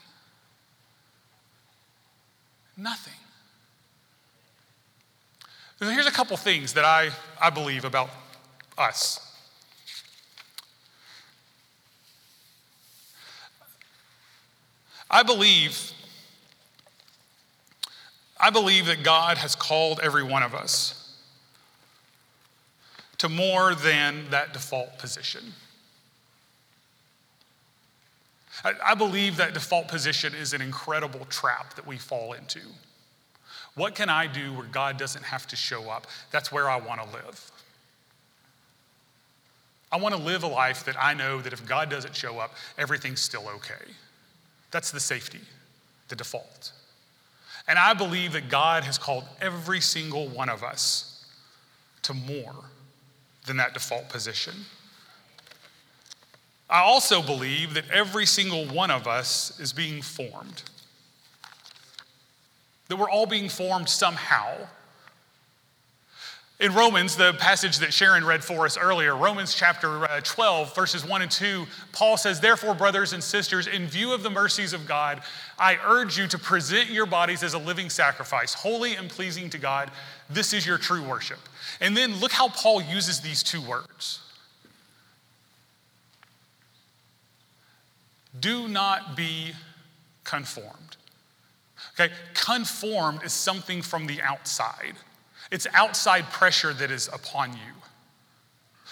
Nothing. 2.74 3.12
So 5.78 5.90
Here's 5.90 6.06
a 6.06 6.10
couple 6.10 6.38
things 6.38 6.72
that 6.72 6.86
I, 6.86 7.10
I 7.38 7.50
believe 7.50 7.84
about 7.84 8.08
us. 8.78 9.36
I 15.10 15.22
believe 15.22 15.92
I 18.42 18.48
believe 18.48 18.86
that 18.86 19.02
God 19.02 19.36
has 19.36 19.54
called 19.54 20.00
every 20.02 20.22
one 20.22 20.42
of 20.42 20.54
us 20.54 20.99
to 23.20 23.28
more 23.28 23.74
than 23.74 24.24
that 24.30 24.54
default 24.54 24.98
position. 24.98 25.52
I, 28.64 28.72
I 28.82 28.94
believe 28.94 29.36
that 29.36 29.52
default 29.52 29.88
position 29.88 30.34
is 30.34 30.54
an 30.54 30.62
incredible 30.62 31.26
trap 31.26 31.74
that 31.74 31.86
we 31.86 31.98
fall 31.98 32.32
into. 32.32 32.60
What 33.74 33.94
can 33.94 34.08
I 34.08 34.26
do 34.26 34.54
where 34.54 34.66
God 34.66 34.96
doesn't 34.96 35.22
have 35.22 35.46
to 35.48 35.56
show 35.56 35.90
up? 35.90 36.06
That's 36.30 36.50
where 36.50 36.70
I 36.70 36.80
want 36.80 37.02
to 37.02 37.06
live. 37.14 37.50
I 39.92 39.98
want 39.98 40.14
to 40.14 40.20
live 40.22 40.42
a 40.42 40.48
life 40.48 40.82
that 40.86 40.96
I 40.98 41.12
know 41.12 41.42
that 41.42 41.52
if 41.52 41.66
God 41.66 41.90
doesn't 41.90 42.16
show 42.16 42.38
up, 42.38 42.54
everything's 42.78 43.20
still 43.20 43.46
okay. 43.56 43.84
That's 44.70 44.90
the 44.90 45.00
safety, 45.00 45.40
the 46.08 46.16
default. 46.16 46.72
And 47.68 47.78
I 47.78 47.92
believe 47.92 48.32
that 48.32 48.48
God 48.48 48.84
has 48.84 48.96
called 48.96 49.24
every 49.42 49.82
single 49.82 50.26
one 50.26 50.48
of 50.48 50.64
us 50.64 51.26
to 52.00 52.14
more 52.14 52.54
than 53.50 53.56
that 53.56 53.74
default 53.74 54.08
position. 54.08 54.54
I 56.70 56.82
also 56.82 57.20
believe 57.20 57.74
that 57.74 57.82
every 57.90 58.24
single 58.24 58.64
one 58.66 58.92
of 58.92 59.08
us 59.08 59.58
is 59.58 59.72
being 59.72 60.02
formed, 60.02 60.62
that 62.86 62.96
we're 62.96 63.10
all 63.10 63.26
being 63.26 63.48
formed 63.48 63.88
somehow. 63.88 64.68
In 66.60 66.72
Romans, 66.74 67.16
the 67.16 67.32
passage 67.40 67.78
that 67.78 67.92
Sharon 67.92 68.24
read 68.24 68.44
for 68.44 68.66
us 68.66 68.78
earlier, 68.78 69.16
Romans 69.16 69.52
chapter 69.52 70.04
uh, 70.04 70.20
12, 70.22 70.72
verses 70.76 71.04
1 71.04 71.22
and 71.22 71.30
2, 71.30 71.66
Paul 71.90 72.16
says, 72.16 72.38
Therefore, 72.38 72.74
brothers 72.74 73.14
and 73.14 73.24
sisters, 73.24 73.66
in 73.66 73.88
view 73.88 74.12
of 74.12 74.22
the 74.22 74.30
mercies 74.30 74.72
of 74.72 74.86
God, 74.86 75.22
I 75.58 75.76
urge 75.84 76.16
you 76.16 76.28
to 76.28 76.38
present 76.38 76.88
your 76.90 77.06
bodies 77.06 77.42
as 77.42 77.54
a 77.54 77.58
living 77.58 77.90
sacrifice, 77.90 78.54
holy 78.54 78.94
and 78.94 79.08
pleasing 79.08 79.50
to 79.50 79.58
God. 79.58 79.90
This 80.28 80.52
is 80.52 80.64
your 80.64 80.78
true 80.78 81.02
worship. 81.02 81.40
And 81.80 81.96
then 81.96 82.20
look 82.20 82.32
how 82.32 82.48
Paul 82.48 82.82
uses 82.82 83.20
these 83.20 83.42
two 83.42 83.60
words 83.60 84.20
Do 88.38 88.68
not 88.68 89.16
be 89.16 89.52
conformed. 90.24 90.96
Okay, 91.98 92.12
conformed 92.34 93.24
is 93.24 93.32
something 93.32 93.82
from 93.82 94.06
the 94.06 94.22
outside. 94.22 94.94
It's 95.50 95.66
outside 95.74 96.30
pressure 96.30 96.72
that 96.74 96.90
is 96.90 97.08
upon 97.12 97.52
you. 97.52 97.74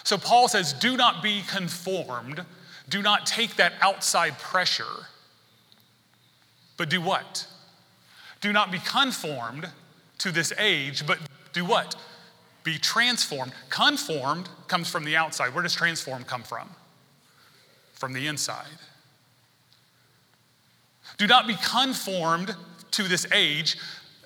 So 0.04 0.18
Paul 0.18 0.48
says, 0.48 0.72
do 0.72 0.96
not 0.96 1.22
be 1.22 1.42
conformed. 1.48 2.44
Do 2.88 3.02
not 3.02 3.26
take 3.26 3.56
that 3.56 3.74
outside 3.80 4.38
pressure. 4.38 5.06
But 6.76 6.88
do 6.88 7.00
what? 7.00 7.46
Do 8.40 8.52
not 8.52 8.72
be 8.72 8.78
conformed 8.78 9.68
to 10.18 10.32
this 10.32 10.52
age, 10.58 11.06
but 11.06 11.18
do 11.52 11.64
what? 11.64 11.94
Be 12.64 12.78
transformed. 12.78 13.52
Conformed 13.70 14.48
comes 14.66 14.88
from 14.88 15.04
the 15.04 15.16
outside. 15.16 15.54
Where 15.54 15.62
does 15.62 15.74
transform 15.74 16.24
come 16.24 16.42
from? 16.42 16.68
From 17.94 18.12
the 18.12 18.26
inside. 18.26 18.66
Do 21.16 21.26
not 21.26 21.46
be 21.46 21.56
conformed 21.56 22.54
to 22.92 23.02
this 23.04 23.26
age, 23.32 23.76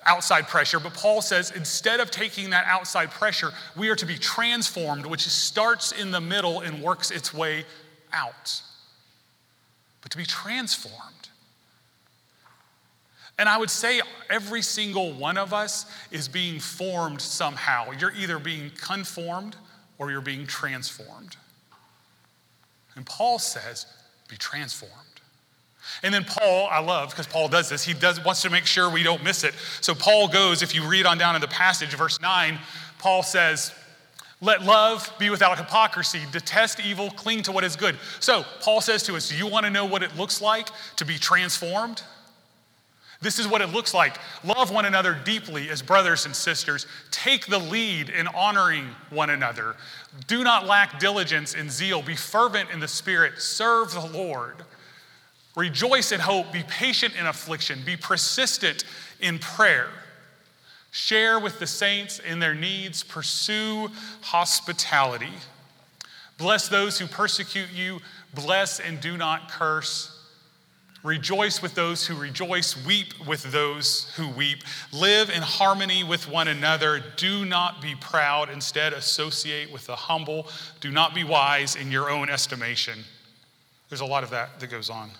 outside 0.05 0.47
pressure, 0.47 0.79
but 0.79 0.93
Paul 0.93 1.21
says 1.21 1.51
instead 1.51 1.99
of 1.99 2.11
taking 2.11 2.49
that 2.51 2.65
outside 2.65 3.11
pressure, 3.11 3.51
we 3.75 3.89
are 3.89 3.95
to 3.95 4.05
be 4.05 4.17
transformed, 4.17 5.05
which 5.05 5.27
starts 5.27 5.91
in 5.91 6.11
the 6.11 6.21
middle 6.21 6.61
and 6.61 6.81
works 6.81 7.11
its 7.11 7.33
way 7.33 7.65
out. 8.11 8.61
But 10.01 10.11
to 10.11 10.17
be 10.17 10.25
transformed. 10.25 11.22
And 13.39 13.49
I 13.49 13.57
would 13.57 13.69
say 13.69 14.01
every 14.29 14.61
single 14.61 15.11
one 15.13 15.37
of 15.37 15.53
us 15.53 15.85
is 16.11 16.27
being 16.27 16.59
formed 16.59 17.21
somehow. 17.21 17.91
You're 17.91 18.13
either 18.13 18.37
being 18.37 18.71
conformed 18.77 19.55
or 19.97 20.11
you're 20.11 20.21
being 20.21 20.45
transformed. 20.45 21.35
And 22.95 23.05
Paul 23.05 23.39
says, 23.39 23.87
be 24.29 24.37
transformed. 24.37 24.93
And 26.03 26.13
then 26.13 26.23
Paul, 26.23 26.67
I 26.71 26.79
love 26.79 27.09
because 27.09 27.27
Paul 27.27 27.47
does 27.47 27.69
this. 27.69 27.83
He 27.83 27.93
does 27.93 28.23
wants 28.23 28.41
to 28.43 28.49
make 28.49 28.65
sure 28.65 28.89
we 28.89 29.03
don't 29.03 29.23
miss 29.23 29.43
it. 29.43 29.53
So 29.81 29.93
Paul 29.93 30.27
goes, 30.27 30.61
if 30.61 30.73
you 30.75 30.87
read 30.87 31.05
on 31.05 31.17
down 31.17 31.35
in 31.35 31.41
the 31.41 31.47
passage, 31.47 31.93
verse 31.95 32.21
9, 32.21 32.57
Paul 32.99 33.23
says, 33.23 33.71
let 34.43 34.61
love 34.61 35.09
be 35.19 35.29
without 35.29 35.57
hypocrisy. 35.57 36.19
Detest 36.33 36.81
evil, 36.85 37.09
cling 37.11 37.43
to 37.43 37.53
what 37.53 37.63
is 37.63 37.77
good. 37.77 37.97
So, 38.19 38.43
Paul 38.59 38.81
says 38.81 39.01
to 39.03 39.15
us, 39.15 39.29
Do 39.29 39.37
you 39.37 39.47
want 39.47 39.65
to 39.65 39.69
know 39.69 39.85
what 39.85 40.03
it 40.03 40.17
looks 40.17 40.41
like 40.41 40.67
to 40.97 41.05
be 41.05 41.17
transformed? 41.17 42.03
This 43.23 43.39
is 43.39 43.47
what 43.47 43.61
it 43.61 43.71
looks 43.71 43.93
like. 43.93 44.17
Love 44.43 44.69
one 44.69 44.85
another 44.85 45.17
deeply 45.23 45.69
as 45.69 45.81
brothers 45.81 46.25
and 46.25 46.35
sisters. 46.35 46.85
Take 47.09 47.47
the 47.47 47.57
lead 47.57 48.09
in 48.09 48.27
honoring 48.27 48.89
one 49.09 49.29
another. 49.29 49.75
Do 50.27 50.43
not 50.43 50.67
lack 50.67 50.99
diligence 50.99 51.55
and 51.55 51.71
zeal. 51.71 52.01
Be 52.01 52.15
fervent 52.15 52.69
in 52.71 52.81
the 52.81 52.87
Spirit. 52.87 53.41
Serve 53.41 53.93
the 53.93 54.05
Lord. 54.05 54.57
Rejoice 55.55 56.11
in 56.11 56.19
hope. 56.19 56.51
Be 56.51 56.63
patient 56.63 57.15
in 57.17 57.25
affliction. 57.25 57.79
Be 57.85 57.95
persistent 57.95 58.83
in 59.21 59.39
prayer. 59.39 59.87
Share 60.91 61.39
with 61.39 61.59
the 61.59 61.67
saints 61.67 62.19
in 62.19 62.39
their 62.39 62.53
needs. 62.53 63.03
Pursue 63.03 63.89
hospitality. 64.21 65.33
Bless 66.37 66.67
those 66.67 66.99
who 66.99 67.07
persecute 67.07 67.71
you. 67.73 67.99
Bless 68.33 68.81
and 68.81 68.99
do 68.99 69.15
not 69.15 69.49
curse. 69.49 70.12
Rejoice 71.03 71.61
with 71.61 71.75
those 71.75 72.07
who 72.07 72.15
rejoice, 72.15 72.85
weep 72.85 73.13
with 73.27 73.43
those 73.51 74.09
who 74.15 74.29
weep. 74.29 74.59
Live 74.93 75.29
in 75.29 75.41
harmony 75.41 76.01
with 76.01 76.29
one 76.29 76.47
another. 76.47 77.03
Do 77.17 77.43
not 77.43 77.81
be 77.81 77.93
proud, 77.95 78.49
instead, 78.49 78.93
associate 78.93 79.71
with 79.71 79.85
the 79.85 79.97
humble. 79.97 80.47
Do 80.79 80.91
not 80.91 81.13
be 81.13 81.25
wise 81.25 81.75
in 81.75 81.91
your 81.91 82.09
own 82.09 82.29
estimation. 82.29 82.99
There's 83.89 83.99
a 83.99 84.05
lot 84.05 84.23
of 84.23 84.29
that 84.29 84.61
that 84.61 84.67
goes 84.67 84.89
on. 84.89 85.11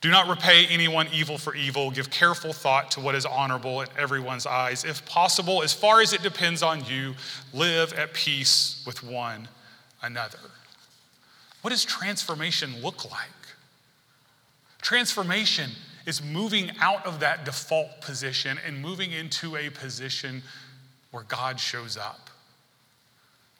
Do 0.00 0.10
not 0.10 0.28
repay 0.28 0.66
anyone 0.66 1.08
evil 1.12 1.36
for 1.36 1.54
evil. 1.54 1.90
Give 1.90 2.08
careful 2.08 2.52
thought 2.52 2.92
to 2.92 3.00
what 3.00 3.16
is 3.16 3.26
honorable 3.26 3.80
in 3.80 3.88
everyone's 3.98 4.46
eyes. 4.46 4.84
If 4.84 5.04
possible, 5.04 5.64
as 5.64 5.72
far 5.72 6.00
as 6.00 6.12
it 6.12 6.22
depends 6.22 6.62
on 6.62 6.84
you, 6.84 7.14
live 7.52 7.92
at 7.94 8.14
peace 8.14 8.84
with 8.86 9.02
one 9.02 9.48
another. 10.00 10.38
What 11.62 11.70
does 11.70 11.84
transformation 11.84 12.82
look 12.82 13.10
like? 13.10 13.30
Transformation 14.82 15.70
is 16.06 16.22
moving 16.22 16.72
out 16.80 17.06
of 17.06 17.20
that 17.20 17.44
default 17.44 18.00
position 18.00 18.58
and 18.66 18.82
moving 18.82 19.12
into 19.12 19.56
a 19.56 19.70
position 19.70 20.42
where 21.12 21.22
God 21.22 21.60
shows 21.60 21.96
up, 21.96 22.28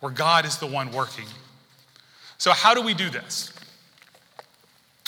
where 0.01 0.13
God 0.13 0.45
is 0.45 0.59
the 0.59 0.67
one 0.67 0.91
working. 0.91 1.27
So, 2.39 2.51
how 2.51 2.75
do 2.75 2.83
we 2.83 2.93
do 2.93 3.09
this? 3.09 3.53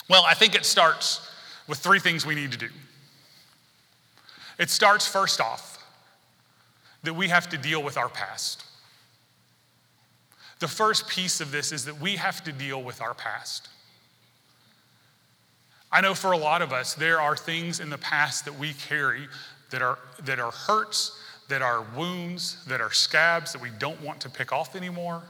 Well, 0.09 0.23
I 0.25 0.33
think 0.33 0.55
it 0.55 0.65
starts 0.65 1.29
with 1.67 1.79
three 1.79 1.99
things 1.99 2.25
we 2.25 2.35
need 2.35 2.51
to 2.53 2.57
do. 2.57 2.69
It 4.57 4.69
starts 4.69 5.05
first 5.05 5.41
off 5.41 5.83
that 7.03 7.13
we 7.13 7.27
have 7.27 7.49
to 7.49 7.57
deal 7.57 7.83
with 7.83 7.97
our 7.97 8.07
past. 8.07 8.63
The 10.59 10.67
first 10.67 11.09
piece 11.09 11.41
of 11.41 11.51
this 11.51 11.73
is 11.73 11.85
that 11.85 11.99
we 11.99 12.15
have 12.15 12.43
to 12.45 12.53
deal 12.53 12.81
with 12.81 13.01
our 13.01 13.13
past. 13.13 13.67
I 15.95 16.01
know 16.01 16.13
for 16.13 16.33
a 16.33 16.37
lot 16.37 16.61
of 16.61 16.73
us, 16.73 16.93
there 16.93 17.21
are 17.21 17.37
things 17.37 17.79
in 17.79 17.89
the 17.89 17.97
past 17.97 18.43
that 18.43 18.59
we 18.59 18.73
carry 18.73 19.29
that 19.69 19.81
are, 19.81 19.97
that 20.23 20.41
are 20.41 20.51
hurts, 20.51 21.17
that 21.47 21.61
are 21.61 21.85
wounds, 21.95 22.61
that 22.65 22.81
are 22.81 22.91
scabs 22.91 23.53
that 23.53 23.61
we 23.61 23.69
don't 23.79 24.01
want 24.01 24.19
to 24.19 24.29
pick 24.29 24.51
off 24.51 24.75
anymore. 24.75 25.23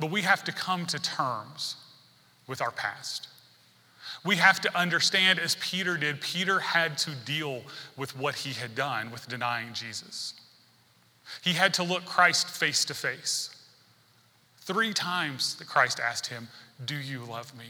But 0.00 0.10
we 0.10 0.22
have 0.22 0.42
to 0.44 0.52
come 0.52 0.84
to 0.86 1.00
terms 1.00 1.76
with 2.48 2.60
our 2.60 2.72
past. 2.72 3.28
We 4.24 4.34
have 4.34 4.60
to 4.62 4.76
understand, 4.76 5.38
as 5.38 5.56
Peter 5.60 5.96
did, 5.96 6.20
Peter 6.20 6.58
had 6.58 6.98
to 6.98 7.12
deal 7.24 7.62
with 7.96 8.18
what 8.18 8.34
he 8.34 8.52
had 8.52 8.74
done 8.74 9.12
with 9.12 9.28
denying 9.28 9.74
Jesus. 9.74 10.34
He 11.44 11.52
had 11.52 11.72
to 11.74 11.84
look 11.84 12.04
Christ 12.04 12.48
face 12.48 12.84
to 12.86 12.94
face. 12.94 13.50
Three 14.62 14.92
times 14.92 15.54
that 15.54 15.68
Christ 15.68 16.00
asked 16.00 16.26
him, 16.26 16.48
Do 16.84 16.96
you 16.96 17.20
love 17.20 17.56
me? 17.56 17.66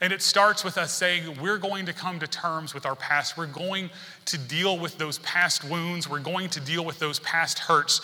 And 0.00 0.12
it 0.12 0.20
starts 0.20 0.62
with 0.62 0.76
us 0.76 0.92
saying, 0.92 1.40
we're 1.40 1.58
going 1.58 1.86
to 1.86 1.92
come 1.92 2.18
to 2.18 2.26
terms 2.26 2.74
with 2.74 2.84
our 2.84 2.96
past. 2.96 3.38
We're 3.38 3.46
going 3.46 3.88
to 4.26 4.36
deal 4.36 4.78
with 4.78 4.98
those 4.98 5.18
past 5.20 5.64
wounds. 5.64 6.08
We're 6.08 6.20
going 6.20 6.50
to 6.50 6.60
deal 6.60 6.84
with 6.84 6.98
those 6.98 7.18
past 7.20 7.60
hurts. 7.60 8.02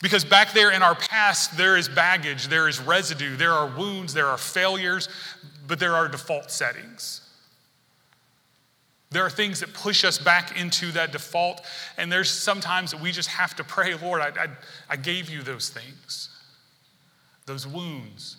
Because 0.00 0.24
back 0.24 0.52
there 0.52 0.72
in 0.72 0.82
our 0.82 0.96
past, 0.96 1.56
there 1.56 1.76
is 1.76 1.88
baggage, 1.88 2.48
there 2.48 2.68
is 2.68 2.80
residue, 2.80 3.36
there 3.36 3.52
are 3.52 3.68
wounds, 3.68 4.12
there 4.12 4.26
are 4.26 4.36
failures, 4.36 5.08
but 5.68 5.78
there 5.78 5.94
are 5.94 6.08
default 6.08 6.50
settings. 6.50 7.20
There 9.10 9.24
are 9.24 9.30
things 9.30 9.60
that 9.60 9.72
push 9.74 10.04
us 10.04 10.18
back 10.18 10.58
into 10.60 10.90
that 10.92 11.12
default, 11.12 11.60
and 11.98 12.10
there's 12.10 12.30
sometimes 12.30 12.90
that 12.90 13.00
we 13.00 13.12
just 13.12 13.28
have 13.28 13.54
to 13.56 13.64
pray, 13.64 13.94
Lord, 13.94 14.22
I, 14.22 14.28
I, 14.28 14.46
I 14.90 14.96
gave 14.96 15.30
you 15.30 15.42
those 15.42 15.68
things, 15.68 16.30
those 17.46 17.64
wounds, 17.66 18.38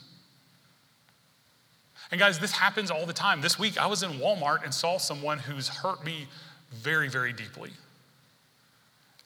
and 2.13 2.19
guys, 2.19 2.37
this 2.37 2.51
happens 2.51 2.91
all 2.91 3.07
the 3.07 3.11
time. 3.11 3.41
This 3.41 3.57
week, 3.57 3.75
I 3.81 3.87
was 3.87 4.03
in 4.03 4.11
Walmart 4.11 4.63
and 4.63 4.71
saw 4.71 4.99
someone 4.99 5.39
who's 5.39 5.67
hurt 5.67 6.05
me 6.05 6.27
very, 6.71 7.09
very 7.09 7.33
deeply. 7.33 7.71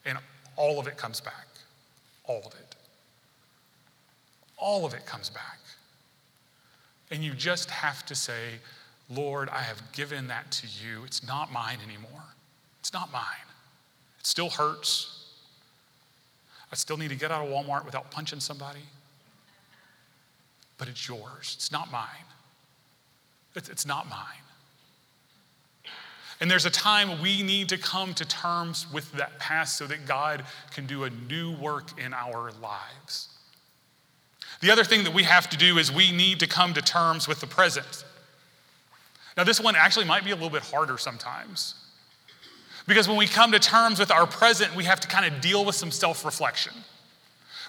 And 0.06 0.16
all 0.56 0.80
of 0.80 0.86
it 0.86 0.96
comes 0.96 1.20
back. 1.20 1.48
All 2.24 2.38
of 2.38 2.54
it. 2.54 2.76
All 4.56 4.86
of 4.86 4.94
it 4.94 5.04
comes 5.04 5.28
back. 5.28 5.58
And 7.10 7.22
you 7.22 7.34
just 7.34 7.70
have 7.70 8.06
to 8.06 8.14
say, 8.14 8.54
Lord, 9.10 9.50
I 9.50 9.60
have 9.60 9.82
given 9.92 10.28
that 10.28 10.50
to 10.52 10.66
you. 10.66 11.04
It's 11.04 11.22
not 11.22 11.52
mine 11.52 11.80
anymore. 11.86 12.24
It's 12.80 12.94
not 12.94 13.12
mine. 13.12 13.22
It 14.18 14.26
still 14.26 14.48
hurts. 14.48 15.26
I 16.72 16.74
still 16.74 16.96
need 16.96 17.10
to 17.10 17.16
get 17.16 17.30
out 17.30 17.46
of 17.46 17.52
Walmart 17.52 17.84
without 17.84 18.10
punching 18.10 18.40
somebody. 18.40 18.80
But 20.78 20.88
it's 20.88 21.06
yours, 21.06 21.52
it's 21.54 21.70
not 21.70 21.92
mine. 21.92 22.24
It's, 23.58 23.86
not 23.86 24.08
mine. 24.08 24.22
And 26.40 26.50
there's 26.50 26.66
a 26.66 26.70
time 26.70 27.20
we 27.20 27.42
need 27.42 27.68
to 27.70 27.78
come 27.78 28.14
to 28.14 28.24
terms 28.24 28.86
with 28.92 29.10
that 29.12 29.38
past 29.40 29.76
so 29.76 29.86
that 29.88 30.06
God 30.06 30.44
can 30.72 30.86
do 30.86 31.04
a 31.04 31.10
new 31.10 31.56
work 31.56 31.98
in 31.98 32.14
our 32.14 32.52
lives. 32.62 33.28
The 34.60 34.70
other 34.70 34.84
thing 34.84 35.04
that 35.04 35.12
we 35.12 35.24
have 35.24 35.50
to 35.50 35.56
do 35.56 35.78
is 35.78 35.90
we 35.90 36.12
need 36.12 36.40
to 36.40 36.46
come 36.46 36.74
to 36.74 36.82
terms 36.82 37.26
with 37.26 37.40
the 37.40 37.46
present. 37.46 38.04
Now, 39.36 39.44
this 39.44 39.60
one 39.60 39.76
actually 39.76 40.04
might 40.06 40.24
be 40.24 40.30
a 40.30 40.34
little 40.34 40.50
bit 40.50 40.62
harder 40.62 40.98
sometimes. 40.98 41.74
Because 42.86 43.06
when 43.06 43.16
we 43.16 43.26
come 43.26 43.52
to 43.52 43.58
terms 43.58 43.98
with 43.98 44.10
our 44.10 44.26
present, 44.26 44.74
we 44.74 44.84
have 44.84 44.98
to 45.00 45.08
kind 45.08 45.32
of 45.32 45.40
deal 45.40 45.64
with 45.64 45.74
some 45.74 45.90
self 45.90 46.24
reflection. 46.24 46.72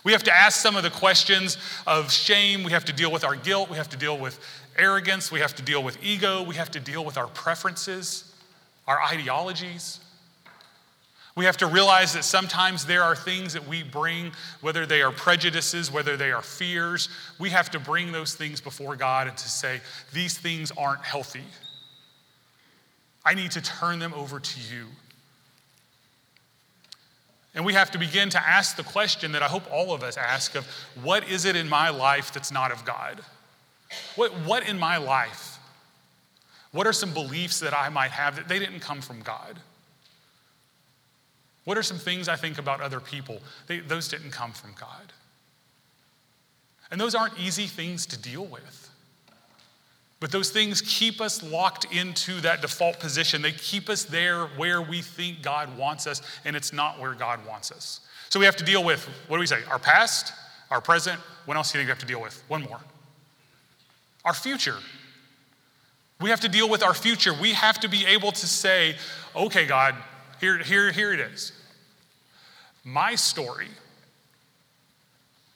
We 0.03 0.13
have 0.13 0.23
to 0.23 0.33
ask 0.33 0.59
some 0.59 0.75
of 0.75 0.83
the 0.83 0.89
questions 0.89 1.57
of 1.85 2.11
shame. 2.11 2.63
We 2.63 2.71
have 2.71 2.85
to 2.85 2.93
deal 2.93 3.11
with 3.11 3.23
our 3.23 3.35
guilt. 3.35 3.69
We 3.69 3.77
have 3.77 3.89
to 3.89 3.97
deal 3.97 4.17
with 4.17 4.39
arrogance, 4.79 5.31
we 5.31 5.41
have 5.41 5.55
to 5.55 5.61
deal 5.61 5.83
with 5.83 6.01
ego, 6.01 6.41
we 6.41 6.55
have 6.55 6.71
to 6.71 6.79
deal 6.79 7.03
with 7.05 7.17
our 7.17 7.27
preferences, 7.27 8.33
our 8.87 9.01
ideologies. 9.01 9.99
We 11.35 11.45
have 11.45 11.57
to 11.57 11.67
realize 11.67 12.13
that 12.13 12.23
sometimes 12.23 12.85
there 12.85 13.03
are 13.03 13.15
things 13.15 13.53
that 13.53 13.65
we 13.67 13.83
bring, 13.83 14.31
whether 14.61 14.85
they 14.85 15.01
are 15.01 15.11
prejudices, 15.11 15.91
whether 15.91 16.17
they 16.17 16.31
are 16.31 16.41
fears, 16.41 17.07
we 17.37 17.49
have 17.51 17.69
to 17.71 17.79
bring 17.79 18.11
those 18.11 18.35
things 18.35 18.59
before 18.59 18.95
God 18.95 19.27
and 19.27 19.37
to 19.37 19.49
say, 19.49 19.79
these 20.11 20.37
things 20.37 20.71
aren't 20.77 21.03
healthy. 21.03 21.43
I 23.23 23.35
need 23.35 23.51
to 23.51 23.61
turn 23.61 23.99
them 23.99 24.13
over 24.13 24.39
to 24.39 24.59
you. 24.73 24.87
And 27.55 27.65
we 27.65 27.73
have 27.73 27.91
to 27.91 27.97
begin 27.97 28.29
to 28.29 28.47
ask 28.47 28.75
the 28.75 28.83
question 28.83 29.31
that 29.31 29.41
I 29.41 29.47
hope 29.47 29.63
all 29.71 29.93
of 29.93 30.03
us 30.03 30.17
ask 30.17 30.55
of 30.55 30.65
what 31.01 31.27
is 31.27 31.45
it 31.45 31.55
in 31.55 31.67
my 31.67 31.89
life 31.89 32.31
that's 32.31 32.51
not 32.51 32.71
of 32.71 32.85
God? 32.85 33.21
What, 34.15 34.31
what 34.45 34.67
in 34.67 34.77
my 34.77 34.97
life? 34.97 35.57
What 36.71 36.85
are 36.85 36.93
some 36.93 37.13
beliefs 37.13 37.59
that 37.61 37.73
I 37.73 37.89
might 37.89 38.11
have 38.11 38.35
that 38.35 38.47
they 38.47 38.59
didn't 38.59 38.81
come 38.81 39.01
from 39.01 39.21
God? 39.21 39.59
What 41.65 41.77
are 41.77 41.83
some 41.83 41.97
things 41.97 42.27
I 42.27 42.35
think 42.35 42.57
about 42.57 42.81
other 42.81 42.99
people? 42.99 43.41
They, 43.67 43.79
those 43.79 44.07
didn't 44.07 44.31
come 44.31 44.51
from 44.51 44.73
God. 44.79 45.13
And 46.91 46.99
those 46.99 47.15
aren't 47.15 47.37
easy 47.39 47.67
things 47.67 48.05
to 48.07 48.17
deal 48.17 48.45
with. 48.45 48.88
But 50.19 50.31
those 50.31 50.49
things 50.49 50.81
keep 50.81 51.21
us 51.21 51.41
locked 51.41 51.85
into 51.93 52.41
that 52.41 52.61
default 52.61 52.99
position. 52.99 53.41
They 53.41 53.53
keep 53.53 53.89
us 53.89 54.03
there 54.03 54.47
where 54.57 54.81
we 54.81 55.01
think 55.01 55.41
God 55.41 55.77
wants 55.77 56.07
us, 56.07 56.21
and 56.43 56.55
it's 56.55 56.73
not 56.73 56.99
where 56.99 57.13
God 57.13 57.45
wants 57.47 57.71
us. 57.71 58.01
So 58.29 58.39
we 58.39 58.45
have 58.45 58.57
to 58.57 58.65
deal 58.65 58.83
with 58.83 59.03
what 59.27 59.37
do 59.37 59.39
we 59.39 59.47
say? 59.47 59.59
Our 59.69 59.79
past, 59.79 60.33
our 60.69 60.81
present. 60.81 61.19
What 61.45 61.57
else 61.57 61.71
do 61.71 61.77
you 61.77 61.81
think 61.81 61.87
we 61.87 61.91
have 61.91 61.99
to 61.99 62.05
deal 62.05 62.21
with? 62.21 62.43
One 62.47 62.63
more 62.63 62.79
our 64.25 64.33
future. 64.33 64.75
We 66.21 66.29
have 66.29 66.41
to 66.41 66.49
deal 66.49 66.69
with 66.69 66.83
our 66.83 66.93
future. 66.93 67.33
We 67.33 67.53
have 67.53 67.79
to 67.79 67.87
be 67.87 68.05
able 68.05 68.31
to 68.31 68.47
say, 68.47 68.95
okay, 69.35 69.65
God, 69.65 69.95
here, 70.41 70.57
here, 70.57 70.91
here 70.91 71.13
it 71.13 71.19
is. 71.19 71.53
My 72.83 73.15
story, 73.15 73.67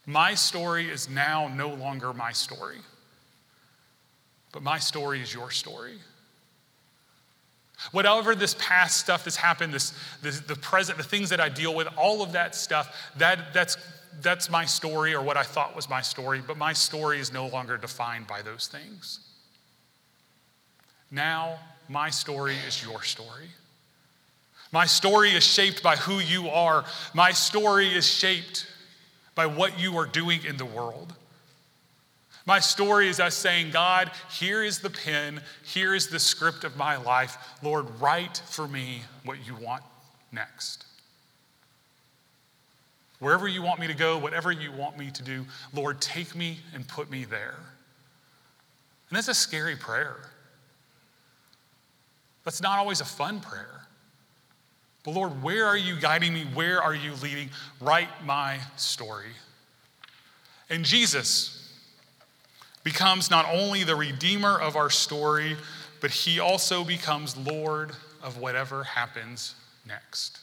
my 0.06 0.34
story 0.34 0.90
is 0.90 1.10
now 1.10 1.50
no 1.50 1.70
longer 1.70 2.14
my 2.14 2.32
story, 2.32 2.78
but 4.54 4.64
my 4.64 4.80
story 4.80 5.20
is 5.20 5.34
your 5.34 5.52
story. 5.52 5.96
Whatever 7.92 8.34
this 8.36 8.56
past 8.60 8.98
stuff 8.98 9.26
that's 9.26 9.36
happened, 9.36 9.74
this, 9.74 9.94
this, 10.22 10.40
the 10.40 10.56
present, 10.56 10.98
the 10.98 11.04
things 11.04 11.30
that 11.32 11.42
I 11.42 11.50
deal 11.50 11.76
with, 11.76 11.88
all 11.98 12.22
of 12.22 12.32
that 12.32 12.56
stuff, 12.56 13.12
that, 13.18 13.54
that's, 13.54 13.76
that's 14.22 14.50
my 14.50 14.64
story 14.64 15.14
or 15.14 15.22
what 15.22 15.36
I 15.36 15.44
thought 15.44 15.76
was 15.76 15.90
my 15.90 16.02
story, 16.02 16.42
but 16.46 16.56
my 16.56 16.72
story 16.72 17.20
is 17.20 17.34
no 17.34 17.48
longer 17.48 17.78
defined 17.78 18.28
by 18.28 18.42
those 18.42 18.68
things. 18.68 19.20
Now, 21.12 21.58
my 21.90 22.10
story 22.10 22.56
is 22.68 22.82
your 22.82 23.04
story. 23.04 23.48
My 24.72 24.86
story 24.86 25.32
is 25.32 25.44
shaped 25.44 25.84
by 25.84 25.96
who 25.96 26.20
you 26.20 26.50
are. 26.50 26.86
My 27.14 27.32
story 27.32 27.88
is 27.94 28.08
shaped 28.08 28.68
by 29.36 29.48
what 29.48 29.80
you 29.80 29.98
are 29.98 30.06
doing 30.06 30.46
in 30.46 30.58
the 30.58 30.66
world. 30.66 31.14
My 32.46 32.60
story 32.60 33.08
is 33.08 33.20
us 33.20 33.36
saying, 33.36 33.72
God, 33.72 34.12
here 34.30 34.64
is 34.64 34.80
the 34.80 34.90
pen, 34.90 35.42
here 35.64 35.96
is 35.96 36.08
the 36.08 36.20
script 36.20 36.66
of 36.66 36.76
my 36.76 36.98
life. 36.98 37.38
Lord, 37.62 37.86
write 38.02 38.42
for 38.48 38.68
me 38.68 39.04
what 39.24 39.46
you 39.48 39.56
want 39.56 39.84
next. 40.32 40.86
Wherever 43.20 43.48
you 43.48 43.62
want 43.62 43.80
me 43.80 43.88
to 43.88 43.94
go, 43.94 44.18
whatever 44.18 44.52
you 44.52 44.74
want 44.74 44.98
me 44.98 45.10
to 45.12 45.24
do, 45.24 45.46
Lord, 45.74 46.02
take 46.02 46.36
me 46.36 46.60
and 46.74 46.86
put 46.86 47.10
me 47.10 47.24
there. 47.24 47.56
And 49.10 49.18
that's 49.18 49.30
a 49.30 49.34
scary 49.34 49.78
prayer. 49.78 50.18
That's 52.44 52.62
not 52.62 52.80
always 52.80 53.00
a 53.00 53.06
fun 53.06 53.40
prayer. 53.40 53.88
But 55.06 55.12
Lord, 55.12 55.42
where 55.42 55.66
are 55.66 55.78
you 55.78 55.98
guiding 55.98 56.34
me? 56.34 56.46
Where 56.54 56.82
are 56.82 56.96
you 56.96 57.14
leading? 57.22 57.50
Write 57.80 58.10
my 58.26 58.60
story. 58.76 59.32
And 60.70 60.84
Jesus 60.84 61.63
becomes 62.84 63.32
not 63.32 63.46
only 63.52 63.84
the 63.84 63.96
redeemer 63.96 64.60
of 64.60 64.76
our 64.76 64.90
story, 64.90 65.56
but 66.02 66.12
he 66.12 66.40
also 66.40 66.84
becomes 66.84 67.38
Lord 67.38 67.94
of 68.22 68.38
whatever 68.38 68.84
happens 68.84 69.56
next. 69.88 70.40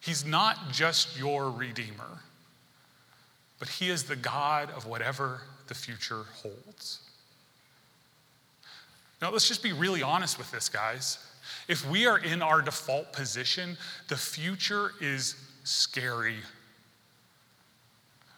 He's 0.00 0.24
not 0.24 0.70
just 0.72 1.18
your 1.18 1.50
redeemer, 1.50 2.20
but 3.58 3.68
he 3.68 3.88
is 3.88 4.04
the 4.04 4.16
God 4.16 4.70
of 4.76 4.86
whatever 4.86 5.42
the 5.66 5.74
future 5.74 6.24
holds. 6.34 7.00
Now, 9.22 9.30
let's 9.30 9.48
just 9.48 9.62
be 9.62 9.72
really 9.72 10.02
honest 10.02 10.36
with 10.36 10.50
this, 10.50 10.68
guys. 10.68 11.18
If 11.68 11.88
we 11.88 12.06
are 12.06 12.18
in 12.18 12.42
our 12.42 12.60
default 12.60 13.12
position, 13.12 13.78
the 14.08 14.16
future 14.16 14.92
is 15.00 15.36
scary. 15.64 16.36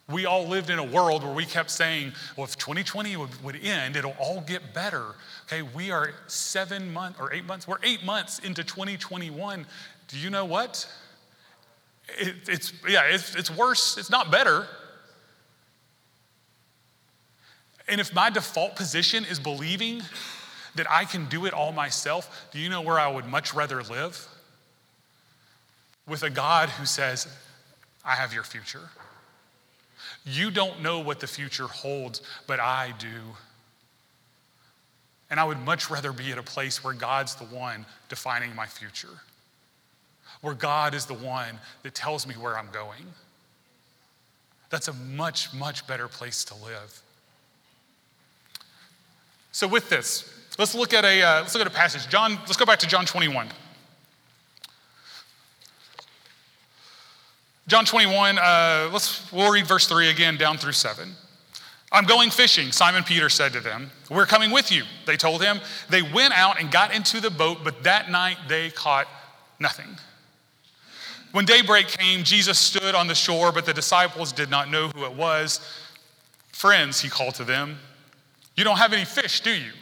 We 0.08 0.24
all 0.24 0.46
lived 0.46 0.70
in 0.70 0.78
a 0.78 0.84
world 0.84 1.24
where 1.24 1.34
we 1.34 1.44
kept 1.44 1.70
saying, 1.70 2.12
well, 2.36 2.44
if 2.44 2.56
2020 2.56 3.16
would, 3.16 3.42
would 3.42 3.56
end, 3.64 3.96
it'll 3.96 4.14
all 4.20 4.40
get 4.40 4.72
better. 4.72 5.04
Okay, 5.46 5.62
we 5.62 5.90
are 5.90 6.12
seven 6.28 6.92
months 6.92 7.18
or 7.18 7.32
eight 7.32 7.44
months, 7.44 7.66
we're 7.66 7.78
eight 7.82 8.04
months 8.04 8.38
into 8.38 8.62
2021. 8.62 9.66
Do 10.08 10.18
you 10.18 10.30
know 10.30 10.44
what? 10.44 10.88
It, 12.18 12.36
it's, 12.48 12.72
yeah, 12.88 13.02
it's, 13.04 13.34
it's 13.34 13.50
worse, 13.50 13.98
it's 13.98 14.10
not 14.10 14.30
better. 14.30 14.68
And 17.88 18.00
if 18.00 18.14
my 18.14 18.30
default 18.30 18.76
position 18.76 19.24
is 19.24 19.40
believing 19.40 20.02
that 20.76 20.90
I 20.90 21.04
can 21.04 21.26
do 21.26 21.46
it 21.46 21.52
all 21.52 21.72
myself, 21.72 22.48
do 22.52 22.60
you 22.60 22.68
know 22.68 22.80
where 22.80 22.98
I 22.98 23.08
would 23.08 23.26
much 23.26 23.54
rather 23.54 23.82
live? 23.82 24.28
With 26.06 26.22
a 26.22 26.30
God 26.30 26.68
who 26.68 26.86
says, 26.86 27.26
I 28.04 28.14
have 28.14 28.32
your 28.32 28.44
future. 28.44 28.88
You 30.26 30.50
don't 30.50 30.82
know 30.82 30.98
what 30.98 31.20
the 31.20 31.26
future 31.26 31.66
holds, 31.66 32.20
but 32.46 32.60
I 32.60 32.92
do. 32.98 33.20
And 35.30 35.40
I 35.40 35.44
would 35.44 35.58
much 35.64 35.90
rather 35.90 36.12
be 36.12 36.32
at 36.32 36.38
a 36.38 36.42
place 36.42 36.82
where 36.82 36.94
God's 36.94 37.34
the 37.36 37.44
one 37.44 37.86
defining 38.08 38.54
my 38.54 38.66
future, 38.66 39.20
where 40.40 40.54
God 40.54 40.94
is 40.94 41.06
the 41.06 41.14
one 41.14 41.58
that 41.82 41.94
tells 41.94 42.26
me 42.26 42.34
where 42.34 42.58
I'm 42.58 42.70
going. 42.72 43.06
That's 44.70 44.88
a 44.88 44.92
much, 44.92 45.54
much 45.54 45.86
better 45.86 46.08
place 46.08 46.44
to 46.44 46.54
live. 46.54 47.02
So, 49.52 49.66
with 49.66 49.88
this, 49.88 50.36
Let's 50.58 50.74
look 50.74 50.94
at 50.94 51.04
a, 51.04 51.22
uh, 51.22 51.40
let's 51.42 51.54
look 51.54 51.60
at 51.60 51.66
a 51.66 51.74
passage. 51.74 52.08
John, 52.08 52.36
let's 52.46 52.56
go 52.56 52.64
back 52.64 52.78
to 52.78 52.86
John 52.86 53.04
21. 53.04 53.48
John 57.68 57.84
21, 57.84 58.38
uh, 58.38 58.90
let's, 58.92 59.32
we'll 59.32 59.50
read 59.50 59.66
verse 59.66 59.88
3 59.88 60.10
again 60.10 60.36
down 60.36 60.56
through 60.56 60.72
7. 60.72 61.10
I'm 61.90 62.04
going 62.04 62.30
fishing, 62.30 62.70
Simon 62.70 63.02
Peter 63.02 63.28
said 63.28 63.52
to 63.54 63.60
them. 63.60 63.90
We're 64.08 64.26
coming 64.26 64.52
with 64.52 64.70
you, 64.70 64.84
they 65.04 65.16
told 65.16 65.42
him. 65.42 65.60
They 65.90 66.02
went 66.02 66.32
out 66.38 66.60
and 66.60 66.70
got 66.70 66.94
into 66.94 67.20
the 67.20 67.30
boat, 67.30 67.58
but 67.64 67.82
that 67.82 68.08
night 68.08 68.36
they 68.48 68.70
caught 68.70 69.08
nothing. 69.58 69.96
When 71.32 71.44
daybreak 71.44 71.88
came, 71.88 72.22
Jesus 72.22 72.56
stood 72.56 72.94
on 72.94 73.08
the 73.08 73.14
shore, 73.16 73.50
but 73.50 73.66
the 73.66 73.74
disciples 73.74 74.32
did 74.32 74.48
not 74.48 74.70
know 74.70 74.88
who 74.88 75.04
it 75.04 75.12
was. 75.12 75.60
Friends, 76.52 77.00
he 77.00 77.08
called 77.08 77.34
to 77.34 77.44
them, 77.44 77.78
you 78.54 78.62
don't 78.62 78.78
have 78.78 78.92
any 78.92 79.04
fish, 79.04 79.40
do 79.40 79.50
you? 79.50 79.72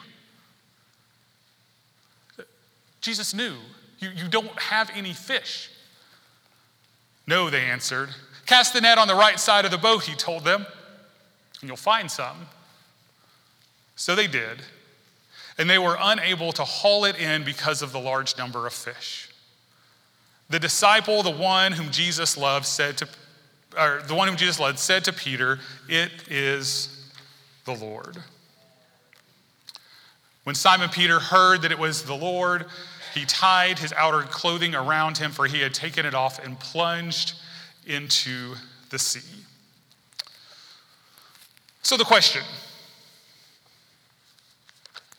Jesus 3.02 3.34
knew, 3.34 3.54
you, 3.98 4.08
you 4.16 4.26
don't 4.28 4.58
have 4.58 4.90
any 4.94 5.12
fish. 5.12 5.68
No, 7.26 7.50
they 7.50 7.62
answered. 7.62 8.10
Cast 8.46 8.74
the 8.74 8.80
net 8.80 8.98
on 8.98 9.08
the 9.08 9.14
right 9.14 9.40
side 9.40 9.64
of 9.64 9.70
the 9.70 9.78
boat, 9.78 10.04
he 10.04 10.14
told 10.14 10.44
them, 10.44 10.66
and 11.60 11.68
you'll 11.68 11.76
find 11.76 12.10
some. 12.10 12.46
So 13.96 14.14
they 14.14 14.26
did, 14.26 14.62
and 15.56 15.70
they 15.70 15.78
were 15.78 15.96
unable 15.98 16.52
to 16.52 16.64
haul 16.64 17.04
it 17.04 17.16
in 17.16 17.44
because 17.44 17.80
of 17.80 17.92
the 17.92 18.00
large 18.00 18.36
number 18.36 18.66
of 18.66 18.72
fish. 18.72 19.30
The 20.50 20.58
disciple, 20.58 21.22
the 21.22 21.30
one 21.30 21.72
whom 21.72 21.90
Jesus 21.90 22.36
loved, 22.36 22.66
said 22.66 22.98
to, 22.98 23.08
or 23.78 24.02
the 24.06 24.14
one 24.14 24.28
whom 24.28 24.36
Jesus 24.36 24.60
loved, 24.60 24.78
said 24.78 25.04
to 25.04 25.12
Peter, 25.12 25.58
It 25.88 26.10
is 26.28 27.10
the 27.64 27.74
Lord. 27.74 28.18
When 30.42 30.54
Simon 30.54 30.90
Peter 30.90 31.18
heard 31.18 31.62
that 31.62 31.72
it 31.72 31.78
was 31.78 32.02
the 32.02 32.14
Lord, 32.14 32.66
he 33.14 33.24
tied 33.24 33.78
his 33.78 33.92
outer 33.92 34.22
clothing 34.22 34.74
around 34.74 35.18
him, 35.18 35.30
for 35.30 35.46
he 35.46 35.60
had 35.60 35.72
taken 35.72 36.04
it 36.04 36.14
off 36.14 36.44
and 36.44 36.58
plunged 36.58 37.34
into 37.86 38.54
the 38.90 38.98
sea. 38.98 39.44
So, 41.82 41.96
the 41.96 42.04
question 42.04 42.42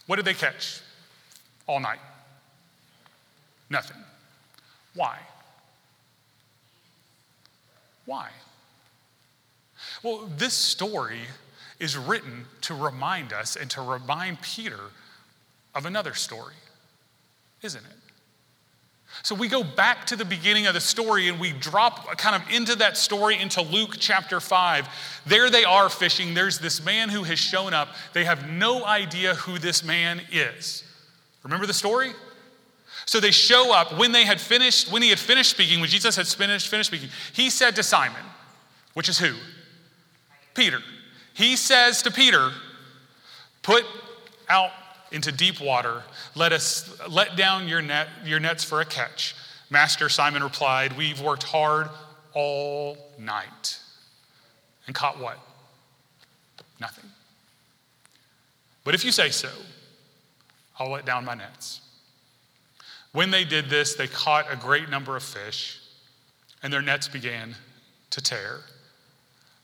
what 0.07 0.17
did 0.17 0.25
they 0.25 0.33
catch 0.33 0.81
all 1.67 1.79
night? 1.79 1.99
Nothing. 3.69 3.97
Why? 4.93 5.17
Why? 8.05 8.29
Well, 10.03 10.29
this 10.37 10.53
story 10.53 11.21
is 11.79 11.97
written 11.97 12.45
to 12.61 12.75
remind 12.75 13.33
us 13.33 13.55
and 13.55 13.69
to 13.71 13.81
remind 13.81 14.41
Peter 14.41 14.79
of 15.73 15.85
another 15.85 16.13
story 16.13 16.53
isn't 17.65 17.83
it? 17.83 17.91
So 19.23 19.33
we 19.33 19.47
go 19.47 19.63
back 19.63 20.05
to 20.07 20.15
the 20.15 20.25
beginning 20.25 20.67
of 20.67 20.73
the 20.73 20.81
story 20.81 21.29
and 21.29 21.39
we 21.39 21.51
drop 21.53 22.17
kind 22.17 22.35
of 22.35 22.47
into 22.53 22.75
that 22.75 22.95
story 22.95 23.39
into 23.39 23.61
Luke 23.61 23.95
chapter 23.97 24.39
5. 24.39 24.87
There 25.25 25.49
they 25.49 25.63
are 25.63 25.89
fishing. 25.89 26.33
There's 26.33 26.59
this 26.59 26.83
man 26.85 27.09
who 27.09 27.23
has 27.23 27.39
shown 27.39 27.73
up. 27.73 27.89
They 28.13 28.23
have 28.25 28.49
no 28.49 28.85
idea 28.85 29.33
who 29.35 29.57
this 29.57 29.83
man 29.83 30.21
is. 30.31 30.83
Remember 31.43 31.65
the 31.65 31.73
story? 31.73 32.11
So 33.07 33.19
they 33.19 33.31
show 33.31 33.73
up 33.73 33.97
when 33.97 34.11
they 34.11 34.25
had 34.25 34.39
finished, 34.39 34.91
when 34.91 35.01
he 35.01 35.09
had 35.09 35.19
finished 35.19 35.51
speaking, 35.51 35.79
when 35.79 35.89
Jesus 35.89 36.15
had 36.15 36.27
finished, 36.27 36.67
finished 36.67 36.89
speaking, 36.89 37.09
he 37.33 37.49
said 37.49 37.75
to 37.77 37.83
Simon, 37.83 38.23
which 38.93 39.09
is 39.09 39.17
who? 39.17 39.33
Peter. 40.53 40.79
He 41.33 41.55
says 41.55 42.01
to 42.03 42.11
Peter, 42.11 42.51
put 43.61 43.83
out 44.49 44.71
into 45.15 45.31
deep 45.31 45.61
water. 45.61 46.03
Let 46.35 46.51
us 46.51 46.91
let 47.09 47.37
down 47.37 47.67
your, 47.69 47.81
net, 47.81 48.09
your 48.25 48.39
nets 48.39 48.63
for 48.63 48.81
a 48.81 48.85
catch. 48.85 49.33
Master 49.69 50.09
Simon 50.09 50.43
replied, 50.43 50.95
We've 50.97 51.21
worked 51.21 51.43
hard 51.43 51.89
all 52.33 52.97
night. 53.17 53.79
And 54.85 54.93
caught 54.95 55.19
what? 55.19 55.39
Nothing. 56.79 57.09
But 58.83 58.93
if 58.93 59.03
you 59.05 59.11
say 59.11 59.29
so, 59.29 59.49
I'll 60.77 60.91
let 60.91 61.05
down 61.05 61.25
my 61.25 61.33
nets. 61.33 61.79
When 63.13 63.31
they 63.31 63.45
did 63.45 63.69
this, 63.69 63.95
they 63.95 64.07
caught 64.07 64.51
a 64.51 64.57
great 64.57 64.89
number 64.89 65.15
of 65.15 65.23
fish, 65.23 65.79
and 66.61 66.71
their 66.71 66.81
nets 66.81 67.07
began 67.07 67.55
to 68.11 68.21
tear. 68.21 68.59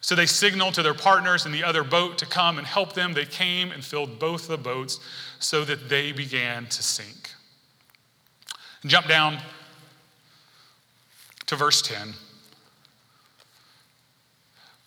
So 0.02 0.16
they 0.16 0.26
signaled 0.26 0.74
to 0.74 0.84
their 0.84 0.96
partners 0.96 1.46
in 1.46 1.52
the 1.52 1.64
other 1.64 1.84
boat 1.84 2.18
to 2.18 2.26
come 2.26 2.58
and 2.58 2.66
help 2.66 2.94
them. 2.94 3.14
They 3.14 3.26
came 3.26 3.72
and 3.72 3.86
filled 3.86 4.20
both 4.20 4.48
the 4.48 4.58
boats 4.58 5.00
so 5.40 5.64
that 5.64 5.90
they 5.90 6.12
began 6.12 6.66
to 6.66 6.84
sink. 6.84 7.32
Jump 8.86 9.08
down 9.08 9.38
to 11.46 11.56
verse 11.56 11.84
10. 11.84 12.14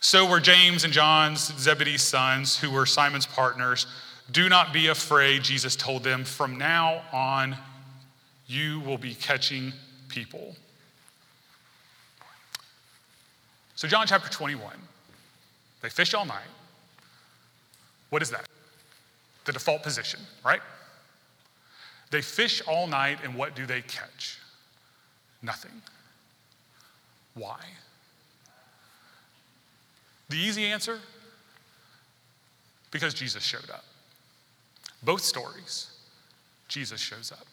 So 0.00 0.28
were 0.28 0.40
James 0.40 0.84
and 0.84 0.92
John's 0.92 1.52
Zebedee's 1.58 2.02
sons, 2.02 2.58
who 2.58 2.70
were 2.70 2.84
Simon's 2.84 3.24
partners. 3.24 3.86
Do 4.32 4.48
not 4.48 4.72
be 4.72 4.88
afraid, 4.88 5.42
Jesus 5.42 5.76
told 5.76 6.02
them. 6.02 6.24
From 6.24 6.58
now 6.58 7.02
on, 7.12 7.56
you 8.46 8.80
will 8.80 8.98
be 8.98 9.14
catching 9.14 9.72
people. 10.08 10.56
So, 13.76 13.88
John 13.88 14.06
chapter 14.06 14.30
21, 14.30 14.72
they 15.84 15.90
fish 15.90 16.14
all 16.14 16.24
night. 16.24 16.48
What 18.08 18.22
is 18.22 18.30
that? 18.30 18.46
The 19.44 19.52
default 19.52 19.82
position, 19.82 20.18
right? 20.42 20.62
They 22.10 22.22
fish 22.22 22.62
all 22.66 22.86
night, 22.86 23.18
and 23.22 23.34
what 23.34 23.54
do 23.54 23.66
they 23.66 23.82
catch? 23.82 24.38
Nothing. 25.42 25.82
Why? 27.34 27.58
The 30.30 30.38
easy 30.38 30.64
answer 30.64 31.00
because 32.90 33.12
Jesus 33.12 33.42
showed 33.42 33.68
up. 33.68 33.84
Both 35.02 35.20
stories, 35.20 35.90
Jesus 36.66 36.98
shows 36.98 37.30
up. 37.30 37.46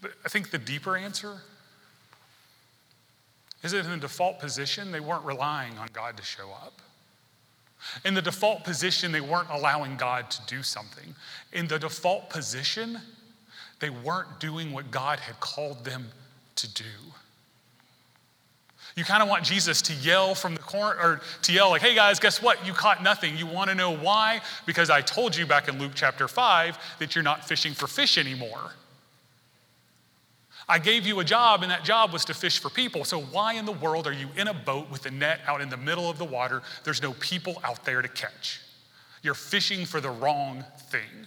But 0.00 0.12
I 0.24 0.28
think 0.28 0.52
the 0.52 0.58
deeper 0.58 0.96
answer 0.96 1.40
is 3.62 3.72
that 3.72 3.84
in 3.84 3.90
the 3.90 3.96
default 3.96 4.38
position, 4.38 4.92
they 4.92 5.00
weren't 5.00 5.24
relying 5.24 5.76
on 5.78 5.88
God 5.92 6.16
to 6.16 6.22
show 6.22 6.50
up. 6.50 6.80
In 8.04 8.14
the 8.14 8.22
default 8.22 8.64
position, 8.64 9.12
they 9.12 9.20
weren't 9.20 9.50
allowing 9.50 9.96
God 9.96 10.30
to 10.30 10.40
do 10.46 10.62
something. 10.62 11.14
In 11.52 11.68
the 11.68 11.78
default 11.78 12.30
position, 12.30 13.00
they 13.80 13.90
weren't 13.90 14.40
doing 14.40 14.72
what 14.72 14.90
God 14.90 15.20
had 15.20 15.38
called 15.40 15.84
them 15.84 16.08
to 16.56 16.72
do. 16.74 16.84
You 18.96 19.04
kind 19.04 19.22
of 19.22 19.28
want 19.28 19.44
Jesus 19.44 19.80
to 19.82 19.94
yell 19.94 20.34
from 20.34 20.54
the 20.54 20.60
corner, 20.60 20.98
or 21.00 21.20
to 21.42 21.52
yell, 21.52 21.70
like, 21.70 21.82
hey 21.82 21.94
guys, 21.94 22.18
guess 22.18 22.42
what? 22.42 22.66
You 22.66 22.72
caught 22.72 23.00
nothing. 23.00 23.36
You 23.36 23.46
want 23.46 23.70
to 23.70 23.76
know 23.76 23.96
why? 23.96 24.40
Because 24.66 24.90
I 24.90 25.02
told 25.02 25.36
you 25.36 25.46
back 25.46 25.68
in 25.68 25.78
Luke 25.78 25.92
chapter 25.94 26.26
5 26.26 26.96
that 26.98 27.14
you're 27.14 27.22
not 27.22 27.46
fishing 27.46 27.74
for 27.74 27.86
fish 27.86 28.18
anymore. 28.18 28.72
I 30.68 30.78
gave 30.78 31.06
you 31.06 31.20
a 31.20 31.24
job, 31.24 31.62
and 31.62 31.70
that 31.70 31.82
job 31.82 32.12
was 32.12 32.26
to 32.26 32.34
fish 32.34 32.58
for 32.58 32.68
people. 32.68 33.04
So, 33.04 33.20
why 33.20 33.54
in 33.54 33.64
the 33.64 33.72
world 33.72 34.06
are 34.06 34.12
you 34.12 34.28
in 34.36 34.48
a 34.48 34.54
boat 34.54 34.90
with 34.90 35.06
a 35.06 35.10
net 35.10 35.40
out 35.46 35.62
in 35.62 35.70
the 35.70 35.78
middle 35.78 36.10
of 36.10 36.18
the 36.18 36.26
water? 36.26 36.62
There's 36.84 37.00
no 37.00 37.14
people 37.14 37.60
out 37.64 37.84
there 37.84 38.02
to 38.02 38.08
catch. 38.08 38.60
You're 39.22 39.34
fishing 39.34 39.86
for 39.86 40.00
the 40.00 40.10
wrong 40.10 40.64
thing. 40.90 41.26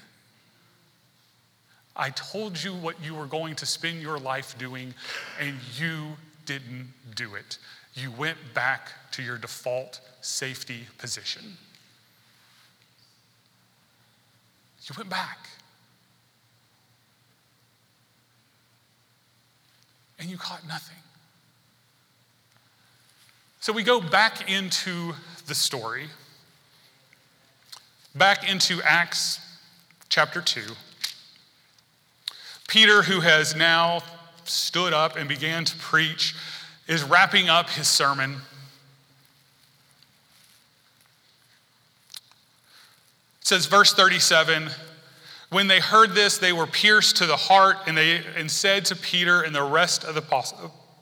I 1.95 2.11
told 2.11 2.61
you 2.63 2.73
what 2.73 3.03
you 3.03 3.15
were 3.15 3.25
going 3.25 3.55
to 3.55 3.65
spend 3.65 4.01
your 4.01 4.19
life 4.19 4.57
doing, 4.57 4.93
and 5.39 5.55
you 5.77 6.09
didn't 6.45 6.93
do 7.15 7.35
it. 7.35 7.57
You 7.95 8.11
went 8.11 8.37
back 8.53 8.91
to 9.11 9.23
your 9.23 9.37
default 9.37 9.99
safety 10.21 10.87
position. 10.97 11.57
You 14.83 14.95
went 14.97 15.09
back. 15.09 15.49
And 20.21 20.29
you 20.29 20.37
caught 20.37 20.65
nothing. 20.67 20.95
So 23.59 23.73
we 23.73 23.83
go 23.83 23.99
back 23.99 24.49
into 24.49 25.13
the 25.47 25.55
story, 25.55 26.05
back 28.15 28.49
into 28.49 28.81
Acts 28.83 29.39
chapter 30.09 30.41
2. 30.41 30.61
Peter, 32.67 33.01
who 33.01 33.19
has 33.19 33.55
now 33.55 34.01
stood 34.45 34.93
up 34.93 35.17
and 35.17 35.27
began 35.27 35.65
to 35.65 35.75
preach, 35.77 36.35
is 36.87 37.03
wrapping 37.03 37.49
up 37.49 37.69
his 37.69 37.87
sermon. 37.87 38.35
It 43.41 43.47
says, 43.47 43.65
verse 43.65 43.93
37 43.93 44.69
when 45.51 45.67
they 45.67 45.81
heard 45.81 46.15
this, 46.15 46.37
they 46.37 46.53
were 46.53 46.65
pierced 46.65 47.17
to 47.17 47.25
the 47.25 47.35
heart 47.35 47.77
and 47.85 47.97
they 47.97 48.21
and 48.37 48.49
said 48.49 48.85
to 48.85 48.95
Peter 48.95 49.41
and 49.41 49.53
the 49.53 49.61
rest 49.63 50.05
of 50.05 50.15
the 50.15 50.23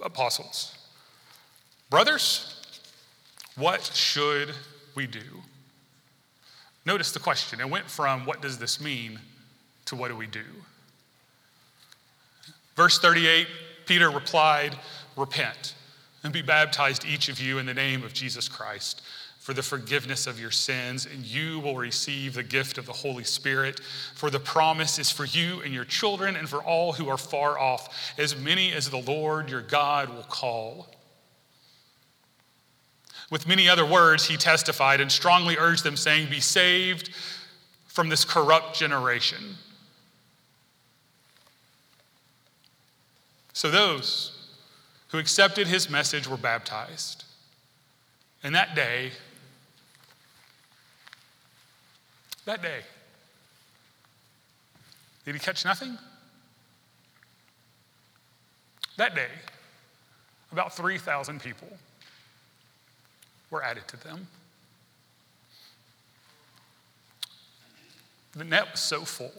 apostles, 0.03 0.75
Brothers, 1.89 2.55
what 3.55 3.83
should 3.93 4.49
we 4.95 5.05
do? 5.05 5.19
Notice 6.83 7.11
the 7.11 7.19
question. 7.19 7.59
It 7.59 7.69
went 7.69 7.85
from 7.85 8.25
what 8.25 8.41
does 8.41 8.57
this 8.57 8.81
mean 8.81 9.19
to 9.85 9.95
what 9.95 10.07
do 10.07 10.17
we 10.17 10.27
do? 10.27 10.45
Verse 12.75 12.99
38 12.99 13.47
Peter 13.85 14.09
replied, 14.09 14.75
Repent 15.15 15.75
and 16.23 16.33
be 16.33 16.41
baptized, 16.41 17.05
each 17.05 17.29
of 17.29 17.39
you, 17.39 17.59
in 17.59 17.65
the 17.65 17.73
name 17.73 18.03
of 18.03 18.13
Jesus 18.13 18.47
Christ 18.47 19.01
for 19.49 19.55
the 19.55 19.63
forgiveness 19.63 20.27
of 20.27 20.39
your 20.39 20.51
sins, 20.51 21.07
and 21.11 21.25
you 21.25 21.59
will 21.61 21.75
receive 21.75 22.35
the 22.35 22.43
gift 22.43 22.77
of 22.77 22.85
the 22.85 22.93
Holy 22.93 23.23
Spirit. 23.23 23.79
For 24.13 24.29
the 24.29 24.39
promise 24.39 24.99
is 24.99 25.09
for 25.09 25.25
you 25.25 25.59
and 25.61 25.73
your 25.73 25.85
children, 25.85 26.35
and 26.35 26.47
for 26.47 26.61
all 26.61 26.93
who 26.93 27.09
are 27.09 27.17
far 27.17 27.57
off, 27.57 28.13
as 28.19 28.39
many 28.39 28.71
as 28.71 28.91
the 28.91 29.01
Lord 29.01 29.49
your 29.49 29.63
God 29.63 30.09
will 30.09 30.21
call. 30.21 30.87
With 33.31 33.47
many 33.47 33.67
other 33.67 33.87
words, 33.87 34.27
he 34.27 34.37
testified 34.37 35.01
and 35.01 35.11
strongly 35.11 35.57
urged 35.57 35.83
them, 35.83 35.97
saying, 35.97 36.29
Be 36.29 36.41
saved 36.41 37.09
from 37.87 38.09
this 38.09 38.23
corrupt 38.23 38.77
generation. 38.77 39.55
So 43.53 43.71
those 43.71 44.51
who 45.07 45.17
accepted 45.17 45.65
his 45.65 45.89
message 45.89 46.27
were 46.27 46.37
baptized. 46.37 47.23
And 48.43 48.53
that 48.53 48.75
day, 48.75 49.13
that 52.49 52.63
day? 52.63 52.79
Did 55.23 55.35
he 55.35 55.39
catch 55.39 55.63
nothing? 55.63 55.99
That 58.97 59.13
day, 59.13 59.27
about 60.51 60.75
3,000 60.75 61.39
people 61.41 61.67
were 63.51 63.63
added 63.63 63.87
to 63.89 64.03
them. 64.03 64.27
The 68.33 68.45
net 68.45 68.71
was 68.71 68.79
so 68.79 69.01
full, 69.01 69.31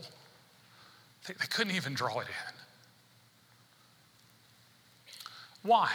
they, 1.27 1.35
they 1.35 1.47
couldn't 1.47 1.75
even 1.75 1.95
draw 1.95 2.21
it 2.21 2.29
in. 2.29 2.55
Why? 5.63 5.91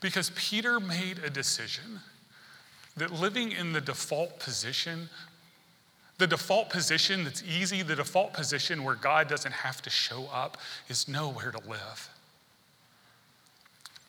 Because 0.00 0.30
Peter 0.36 0.78
made 0.78 1.18
a 1.18 1.30
decision 1.30 2.00
that 2.98 3.12
living 3.12 3.52
in 3.52 3.72
the 3.72 3.80
default 3.80 4.38
position, 4.38 5.08
the 6.18 6.26
default 6.26 6.70
position 6.70 7.24
that's 7.24 7.42
easy, 7.42 7.82
the 7.82 7.96
default 7.96 8.32
position 8.32 8.84
where 8.84 8.94
God 8.94 9.28
doesn't 9.28 9.52
have 9.52 9.80
to 9.82 9.90
show 9.90 10.28
up, 10.32 10.58
is 10.88 11.08
nowhere 11.08 11.50
to 11.50 11.68
live. 11.68 12.08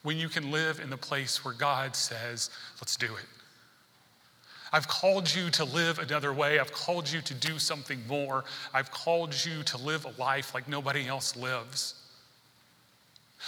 When 0.01 0.17
you 0.17 0.29
can 0.29 0.51
live 0.51 0.79
in 0.79 0.89
the 0.89 0.97
place 0.97 1.43
where 1.43 1.53
God 1.53 1.95
says, 1.95 2.49
let's 2.81 2.95
do 2.95 3.07
it. 3.07 3.25
I've 4.71 4.87
called 4.87 5.33
you 5.33 5.49
to 5.51 5.65
live 5.65 5.99
another 5.99 6.33
way. 6.33 6.59
I've 6.59 6.71
called 6.71 7.11
you 7.11 7.21
to 7.21 7.33
do 7.33 7.57
something 7.57 8.05
more. 8.07 8.43
I've 8.73 8.91
called 8.91 9.33
you 9.45 9.63
to 9.63 9.77
live 9.77 10.05
a 10.05 10.21
life 10.21 10.53
like 10.53 10.67
nobody 10.67 11.07
else 11.07 11.35
lives. 11.35 11.95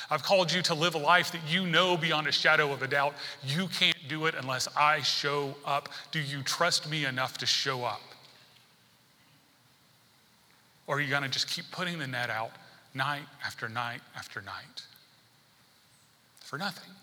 I've 0.09 0.23
called 0.23 0.51
you 0.51 0.61
to 0.63 0.73
live 0.73 0.95
a 0.95 0.99
life 0.99 1.31
that 1.31 1.41
you 1.47 1.65
know 1.65 1.97
beyond 1.97 2.27
a 2.27 2.31
shadow 2.31 2.71
of 2.71 2.81
a 2.81 2.87
doubt 2.87 3.13
you 3.43 3.67
can't 3.67 3.97
do 4.07 4.25
it 4.25 4.35
unless 4.35 4.67
I 4.75 5.01
show 5.01 5.55
up. 5.65 5.89
Do 6.11 6.19
you 6.19 6.41
trust 6.43 6.89
me 6.89 7.05
enough 7.05 7.37
to 7.39 7.45
show 7.45 7.83
up? 7.83 8.01
Or 10.87 10.97
are 10.97 11.01
you 11.01 11.09
going 11.09 11.23
to 11.23 11.29
just 11.29 11.47
keep 11.47 11.65
putting 11.71 11.99
the 11.99 12.07
net 12.07 12.29
out 12.29 12.51
night 12.93 13.23
after 13.45 13.69
night 13.69 14.01
after 14.15 14.41
night 14.41 14.83
for 16.39 16.57
nothing? 16.57 16.93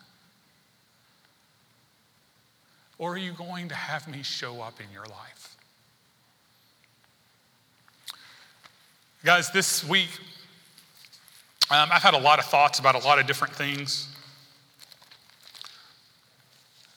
Or 2.98 3.14
are 3.14 3.18
you 3.18 3.33
going 3.33 3.68
to 3.68 3.74
have 3.74 4.09
me 4.09 4.22
show 4.22 4.61
up 4.61 4.81
in 4.81 4.87
your 4.92 5.07
life? 5.07 5.57
Guys, 9.24 9.51
this 9.51 9.88
week 9.88 10.11
um, 11.70 11.90
I've 11.92 12.02
had 12.02 12.14
a 12.14 12.18
lot 12.18 12.38
of 12.38 12.46
thoughts 12.46 12.78
about 12.78 12.94
a 12.94 13.07
lot 13.07 13.18
of 13.18 13.26
different 13.26 13.54
things. 13.54 14.09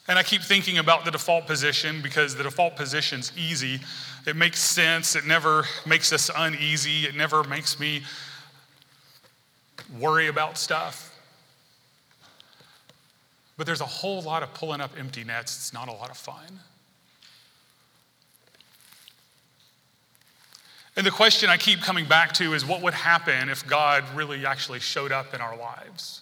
And 0.07 0.17
I 0.17 0.23
keep 0.23 0.41
thinking 0.41 0.77
about 0.77 1.05
the 1.05 1.11
default 1.11 1.45
position 1.45 2.01
because 2.01 2.35
the 2.35 2.43
default 2.43 2.75
position's 2.75 3.31
easy. 3.37 3.79
It 4.25 4.35
makes 4.35 4.59
sense. 4.59 5.15
It 5.15 5.25
never 5.25 5.65
makes 5.85 6.11
us 6.11 6.29
uneasy. 6.35 7.05
It 7.05 7.15
never 7.15 7.43
makes 7.43 7.79
me 7.79 8.03
worry 9.99 10.27
about 10.27 10.57
stuff. 10.57 11.17
But 13.57 13.65
there's 13.67 13.81
a 13.81 13.85
whole 13.85 14.21
lot 14.21 14.41
of 14.41 14.53
pulling 14.53 14.81
up 14.81 14.91
empty 14.97 15.23
nets. 15.23 15.55
It's 15.55 15.73
not 15.73 15.87
a 15.87 15.93
lot 15.93 16.09
of 16.09 16.17
fun. 16.17 16.59
And 20.95 21.05
the 21.05 21.11
question 21.11 21.49
I 21.49 21.57
keep 21.57 21.81
coming 21.81 22.05
back 22.05 22.33
to 22.33 22.53
is 22.53 22.65
what 22.65 22.81
would 22.81 22.93
happen 22.93 23.49
if 23.49 23.65
God 23.65 24.03
really 24.13 24.45
actually 24.45 24.79
showed 24.79 25.11
up 25.11 25.33
in 25.33 25.39
our 25.39 25.55
lives? 25.55 26.21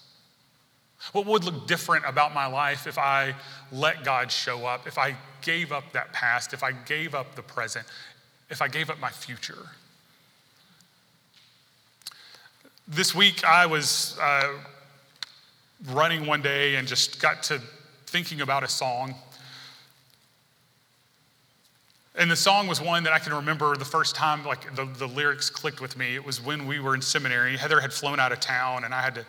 What 1.11 1.25
would 1.25 1.43
look 1.43 1.67
different 1.67 2.05
about 2.05 2.33
my 2.33 2.45
life 2.45 2.85
if 2.85 2.97
I 2.97 3.33
let 3.71 4.03
God 4.03 4.31
show 4.31 4.65
up, 4.65 4.85
if 4.85 4.97
I 4.97 5.15
gave 5.41 5.71
up 5.71 5.93
that 5.93 6.13
past, 6.13 6.53
if 6.53 6.61
I 6.61 6.71
gave 6.71 7.15
up 7.15 7.35
the 7.35 7.41
present, 7.41 7.85
if 8.49 8.61
I 8.61 8.67
gave 8.67 8.89
up 8.89 8.99
my 8.99 9.09
future? 9.09 9.69
This 12.87 13.15
week 13.15 13.43
I 13.43 13.65
was 13.65 14.17
uh, 14.21 14.53
running 15.87 16.25
one 16.25 16.41
day 16.41 16.75
and 16.75 16.87
just 16.87 17.21
got 17.21 17.41
to 17.43 17.61
thinking 18.05 18.41
about 18.41 18.63
a 18.63 18.67
song. 18.67 19.15
And 22.19 22.29
the 22.29 22.35
song 22.35 22.67
was 22.67 22.81
one 22.81 23.03
that 23.03 23.13
I 23.13 23.19
can 23.19 23.33
remember 23.33 23.77
the 23.77 23.85
first 23.85 24.13
time, 24.13 24.45
like 24.45 24.75
the, 24.75 24.83
the 24.83 25.07
lyrics 25.07 25.49
clicked 25.49 25.79
with 25.79 25.95
me. 25.95 26.15
It 26.15 26.25
was 26.25 26.43
when 26.43 26.67
we 26.67 26.81
were 26.81 26.93
in 26.93 27.01
seminary. 27.01 27.55
Heather 27.55 27.79
had 27.79 27.93
flown 27.93 28.19
out 28.19 28.33
of 28.33 28.41
town, 28.41 28.83
and 28.83 28.93
I 28.93 29.01
had 29.01 29.15
to 29.15 29.25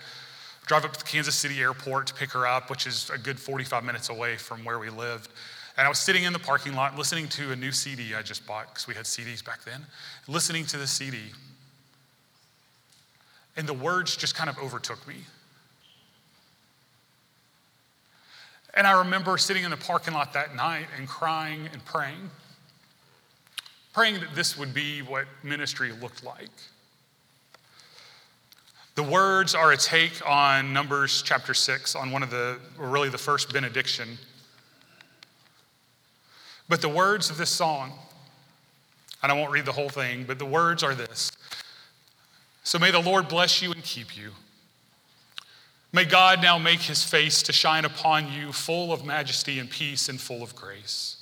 drive 0.67 0.85
up 0.85 0.95
to 0.95 0.99
the 0.99 1.05
Kansas 1.05 1.37
City 1.37 1.61
airport 1.61 2.09
to 2.09 2.15
pick 2.15 2.33
her 2.33 2.49
up, 2.49 2.69
which 2.69 2.89
is 2.89 3.09
a 3.15 3.17
good 3.17 3.39
45 3.39 3.85
minutes 3.85 4.09
away 4.09 4.37
from 4.37 4.65
where 4.65 4.81
we 4.81 4.91
lived. 4.91 5.29
And 5.77 5.87
I 5.87 5.89
was 5.89 6.01
sitting 6.01 6.25
in 6.25 6.33
the 6.33 6.41
parking 6.41 6.75
lot 6.75 6.99
listening 6.99 7.29
to 7.29 7.53
a 7.53 7.57
new 7.57 7.71
CD 7.71 8.13
I 8.17 8.23
just 8.23 8.45
bought 8.45 8.67
because 8.67 8.89
we 8.89 8.95
had 8.95 9.05
CDs 9.05 9.45
back 9.45 9.63
then, 9.63 9.87
listening 10.27 10.67
to 10.67 10.77
the 10.77 10.87
CD. 10.89 11.19
And 13.57 13.69
the 13.69 13.75
words 13.75 14.17
just 14.17 14.35
kind 14.35 14.51
of 14.51 14.59
overtook 14.59 15.07
me. 15.07 15.19
And 18.75 18.85
I 18.85 18.99
remember 18.99 19.39
sitting 19.39 19.63
in 19.63 19.71
the 19.71 19.77
parking 19.77 20.13
lot 20.13 20.33
that 20.33 20.57
night 20.57 20.87
and 20.99 21.07
crying 21.07 21.69
and 21.73 21.85
praying, 21.85 22.31
praying 23.93 24.21
that 24.21 24.35
this 24.35 24.57
would 24.57 24.73
be 24.73 25.03
what 25.03 25.27
ministry 25.43 25.93
looked 25.93 26.25
like. 26.25 26.51
The 28.95 29.03
words 29.03 29.55
are 29.55 29.73
a 29.73 29.77
take 29.77 30.21
on 30.29 30.73
Numbers 30.73 31.23
chapter 31.23 31.55
6, 31.55 31.95
on 31.95 32.11
one 32.11 32.23
of 32.23 32.31
the, 32.31 32.59
or 32.79 32.89
really 32.89 33.09
the 33.09 33.19
first 33.19 33.53
benediction. 33.53 34.19
But 36.69 36.83
the 36.83 36.89
words 36.89 37.31
of 37.31 37.39
this 37.39 37.51
song, 37.51 37.93
and 39.23 39.33
I 39.33 39.35
won't 39.35 39.51
read 39.51 39.65
the 39.65 39.73
whole 39.73 39.89
thing, 39.89 40.25
but 40.25 40.39
the 40.39 40.47
words 40.47 40.83
are 40.83 40.95
this 40.95 41.33
So 42.63 42.79
may 42.79 42.91
the 42.91 43.01
Lord 43.01 43.29
bless 43.29 43.63
you 43.63 43.73
and 43.73 43.83
keep 43.83 44.17
you. 44.17 44.33
May 45.93 46.05
God 46.05 46.41
now 46.41 46.59
make 46.59 46.81
his 46.81 47.03
face 47.03 47.43
to 47.45 47.53
shine 47.53 47.85
upon 47.85 48.31
you, 48.31 48.53
full 48.53 48.93
of 48.93 49.05
majesty 49.05 49.59
and 49.59 49.69
peace 49.69 50.09
and 50.09 50.21
full 50.21 50.43
of 50.43 50.55
grace. 50.55 51.20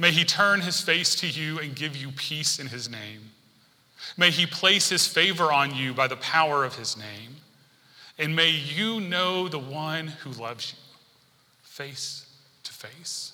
May 0.00 0.12
he 0.12 0.24
turn 0.24 0.62
his 0.62 0.80
face 0.80 1.14
to 1.16 1.28
you 1.28 1.58
and 1.58 1.76
give 1.76 1.94
you 1.94 2.10
peace 2.10 2.58
in 2.58 2.68
his 2.68 2.88
name. 2.88 3.32
May 4.16 4.30
he 4.30 4.46
place 4.46 4.88
his 4.88 5.06
favor 5.06 5.52
on 5.52 5.74
you 5.74 5.92
by 5.92 6.08
the 6.08 6.16
power 6.16 6.64
of 6.64 6.76
his 6.76 6.96
name. 6.96 7.36
And 8.18 8.34
may 8.34 8.48
you 8.48 8.98
know 8.98 9.46
the 9.46 9.58
one 9.58 10.06
who 10.06 10.30
loves 10.30 10.72
you 10.72 10.78
face 11.62 12.24
to 12.64 12.72
face. 12.72 13.32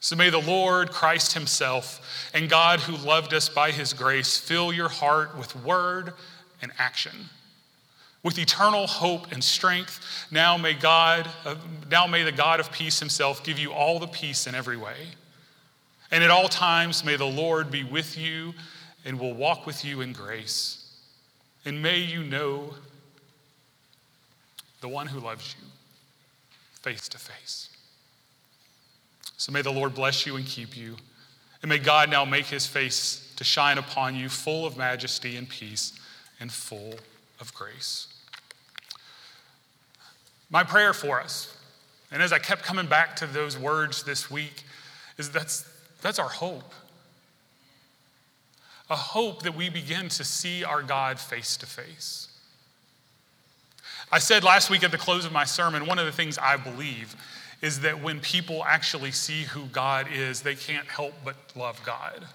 So 0.00 0.16
may 0.16 0.30
the 0.30 0.38
Lord 0.38 0.90
Christ 0.90 1.34
himself 1.34 2.30
and 2.32 2.48
God 2.48 2.80
who 2.80 2.96
loved 2.96 3.34
us 3.34 3.50
by 3.50 3.70
his 3.70 3.92
grace 3.92 4.38
fill 4.38 4.72
your 4.72 4.88
heart 4.88 5.36
with 5.36 5.54
word 5.56 6.14
and 6.62 6.72
action 6.78 7.28
with 8.24 8.38
eternal 8.38 8.86
hope 8.86 9.30
and 9.30 9.44
strength, 9.44 10.26
now 10.30 10.56
may 10.56 10.72
God, 10.72 11.28
uh, 11.44 11.54
now 11.90 12.06
may 12.06 12.24
the 12.24 12.32
God 12.32 12.58
of 12.58 12.72
peace 12.72 12.98
himself 12.98 13.44
give 13.44 13.58
you 13.58 13.70
all 13.72 14.00
the 14.00 14.08
peace 14.08 14.48
in 14.48 14.54
every 14.54 14.78
way. 14.78 14.96
And 16.10 16.24
at 16.24 16.30
all 16.30 16.48
times 16.48 17.04
may 17.04 17.16
the 17.16 17.26
Lord 17.26 17.70
be 17.70 17.84
with 17.84 18.18
you 18.18 18.54
and 19.04 19.20
will 19.20 19.34
walk 19.34 19.66
with 19.66 19.84
you 19.84 20.00
in 20.00 20.12
grace. 20.12 20.90
And 21.66 21.82
may 21.82 21.98
you 21.98 22.24
know 22.24 22.74
the 24.80 24.88
one 24.88 25.06
who 25.06 25.20
loves 25.20 25.54
you 25.60 25.66
face 26.80 27.08
to 27.10 27.18
face. 27.18 27.68
So 29.36 29.52
may 29.52 29.62
the 29.62 29.72
Lord 29.72 29.94
bless 29.94 30.26
you 30.26 30.36
and 30.36 30.46
keep 30.46 30.76
you. 30.76 30.96
And 31.60 31.68
may 31.68 31.78
God 31.78 32.10
now 32.10 32.24
make 32.24 32.46
his 32.46 32.66
face 32.66 33.32
to 33.36 33.44
shine 33.44 33.76
upon 33.78 34.14
you, 34.14 34.28
full 34.28 34.64
of 34.64 34.76
majesty 34.76 35.36
and 35.36 35.48
peace 35.48 35.98
and 36.40 36.50
full 36.50 36.94
of 37.40 37.52
grace. 37.54 38.13
My 40.50 40.62
prayer 40.62 40.92
for 40.92 41.20
us, 41.20 41.56
and 42.10 42.22
as 42.22 42.32
I 42.32 42.38
kept 42.38 42.62
coming 42.62 42.86
back 42.86 43.16
to 43.16 43.26
those 43.26 43.58
words 43.58 44.02
this 44.04 44.30
week, 44.30 44.64
is 45.18 45.30
that's, 45.30 45.68
that's 46.02 46.18
our 46.18 46.28
hope. 46.28 46.72
A 48.90 48.96
hope 48.96 49.42
that 49.42 49.56
we 49.56 49.68
begin 49.68 50.08
to 50.10 50.24
see 50.24 50.62
our 50.62 50.82
God 50.82 51.18
face 51.18 51.56
to 51.56 51.66
face. 51.66 52.28
I 54.12 54.18
said 54.18 54.44
last 54.44 54.70
week 54.70 54.84
at 54.84 54.90
the 54.90 54.98
close 54.98 55.24
of 55.24 55.32
my 55.32 55.44
sermon, 55.44 55.86
one 55.86 55.98
of 55.98 56.06
the 56.06 56.12
things 56.12 56.38
I 56.38 56.56
believe 56.56 57.16
is 57.62 57.80
that 57.80 58.02
when 58.02 58.20
people 58.20 58.62
actually 58.64 59.10
see 59.10 59.44
who 59.44 59.64
God 59.66 60.06
is, 60.12 60.42
they 60.42 60.54
can't 60.54 60.86
help 60.86 61.14
but 61.24 61.36
love 61.56 61.80
God. 61.84 62.26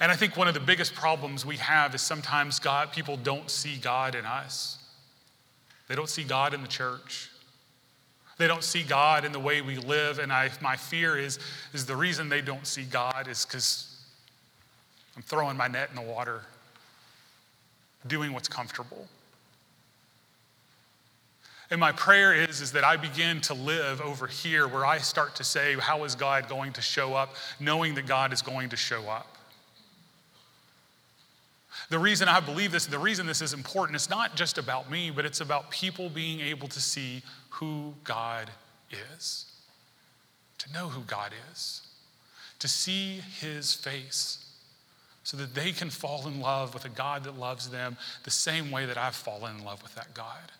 And 0.00 0.10
I 0.10 0.16
think 0.16 0.36
one 0.36 0.48
of 0.48 0.54
the 0.54 0.60
biggest 0.60 0.94
problems 0.94 1.46
we 1.46 1.56
have 1.58 1.94
is 1.94 2.02
sometimes 2.02 2.58
God, 2.58 2.92
people 2.92 3.16
don't 3.16 3.48
see 3.48 3.76
God 3.76 4.14
in 4.14 4.24
us. 4.26 4.78
They 5.88 5.94
don't 5.94 6.08
see 6.08 6.24
God 6.24 6.54
in 6.54 6.62
the 6.62 6.68
church. 6.68 7.30
They 8.36 8.48
don't 8.48 8.64
see 8.64 8.82
God 8.82 9.24
in 9.24 9.32
the 9.32 9.38
way 9.38 9.60
we 9.60 9.76
live. 9.76 10.18
And 10.18 10.32
I, 10.32 10.50
my 10.60 10.76
fear 10.76 11.16
is, 11.16 11.38
is 11.72 11.86
the 11.86 11.96
reason 11.96 12.28
they 12.28 12.40
don't 12.40 12.66
see 12.66 12.82
God 12.84 13.28
is 13.28 13.44
because 13.44 13.94
I'm 15.16 15.22
throwing 15.22 15.56
my 15.56 15.68
net 15.68 15.90
in 15.90 15.96
the 15.96 16.10
water, 16.10 16.42
doing 18.06 18.32
what's 18.32 18.48
comfortable. 18.48 19.06
And 21.70 21.80
my 21.80 21.92
prayer 21.92 22.34
is, 22.34 22.60
is 22.60 22.72
that 22.72 22.84
I 22.84 22.96
begin 22.96 23.40
to 23.42 23.54
live 23.54 24.00
over 24.00 24.26
here 24.26 24.68
where 24.68 24.84
I 24.84 24.98
start 24.98 25.36
to 25.36 25.44
say, 25.44 25.74
How 25.74 26.04
is 26.04 26.14
God 26.14 26.48
going 26.48 26.72
to 26.74 26.82
show 26.82 27.14
up? 27.14 27.34
Knowing 27.58 27.94
that 27.94 28.06
God 28.06 28.32
is 28.32 28.42
going 28.42 28.68
to 28.70 28.76
show 28.76 29.08
up. 29.08 29.33
The 31.90 31.98
reason 31.98 32.28
I 32.28 32.40
believe 32.40 32.72
this, 32.72 32.86
the 32.86 32.98
reason 32.98 33.26
this 33.26 33.42
is 33.42 33.52
important, 33.52 33.96
it's 33.96 34.10
not 34.10 34.36
just 34.36 34.58
about 34.58 34.90
me, 34.90 35.10
but 35.10 35.24
it's 35.24 35.40
about 35.40 35.70
people 35.70 36.08
being 36.08 36.40
able 36.40 36.68
to 36.68 36.80
see 36.80 37.22
who 37.50 37.94
God 38.04 38.50
is, 38.90 39.46
to 40.58 40.72
know 40.72 40.88
who 40.88 41.02
God 41.02 41.32
is, 41.52 41.82
to 42.58 42.68
see 42.68 43.20
his 43.40 43.74
face, 43.74 44.38
so 45.24 45.36
that 45.36 45.54
they 45.54 45.72
can 45.72 45.90
fall 45.90 46.26
in 46.26 46.40
love 46.40 46.74
with 46.74 46.84
a 46.84 46.90
God 46.90 47.24
that 47.24 47.38
loves 47.38 47.70
them 47.70 47.96
the 48.24 48.30
same 48.30 48.70
way 48.70 48.86
that 48.86 48.98
I've 48.98 49.14
fallen 49.14 49.58
in 49.58 49.64
love 49.64 49.82
with 49.82 49.94
that 49.94 50.14
God. 50.14 50.52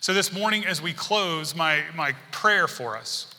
So, 0.00 0.12
this 0.12 0.32
morning, 0.32 0.64
as 0.64 0.82
we 0.82 0.92
close, 0.92 1.54
my, 1.54 1.82
my 1.94 2.12
prayer 2.30 2.66
for 2.66 2.96
us 2.96 3.32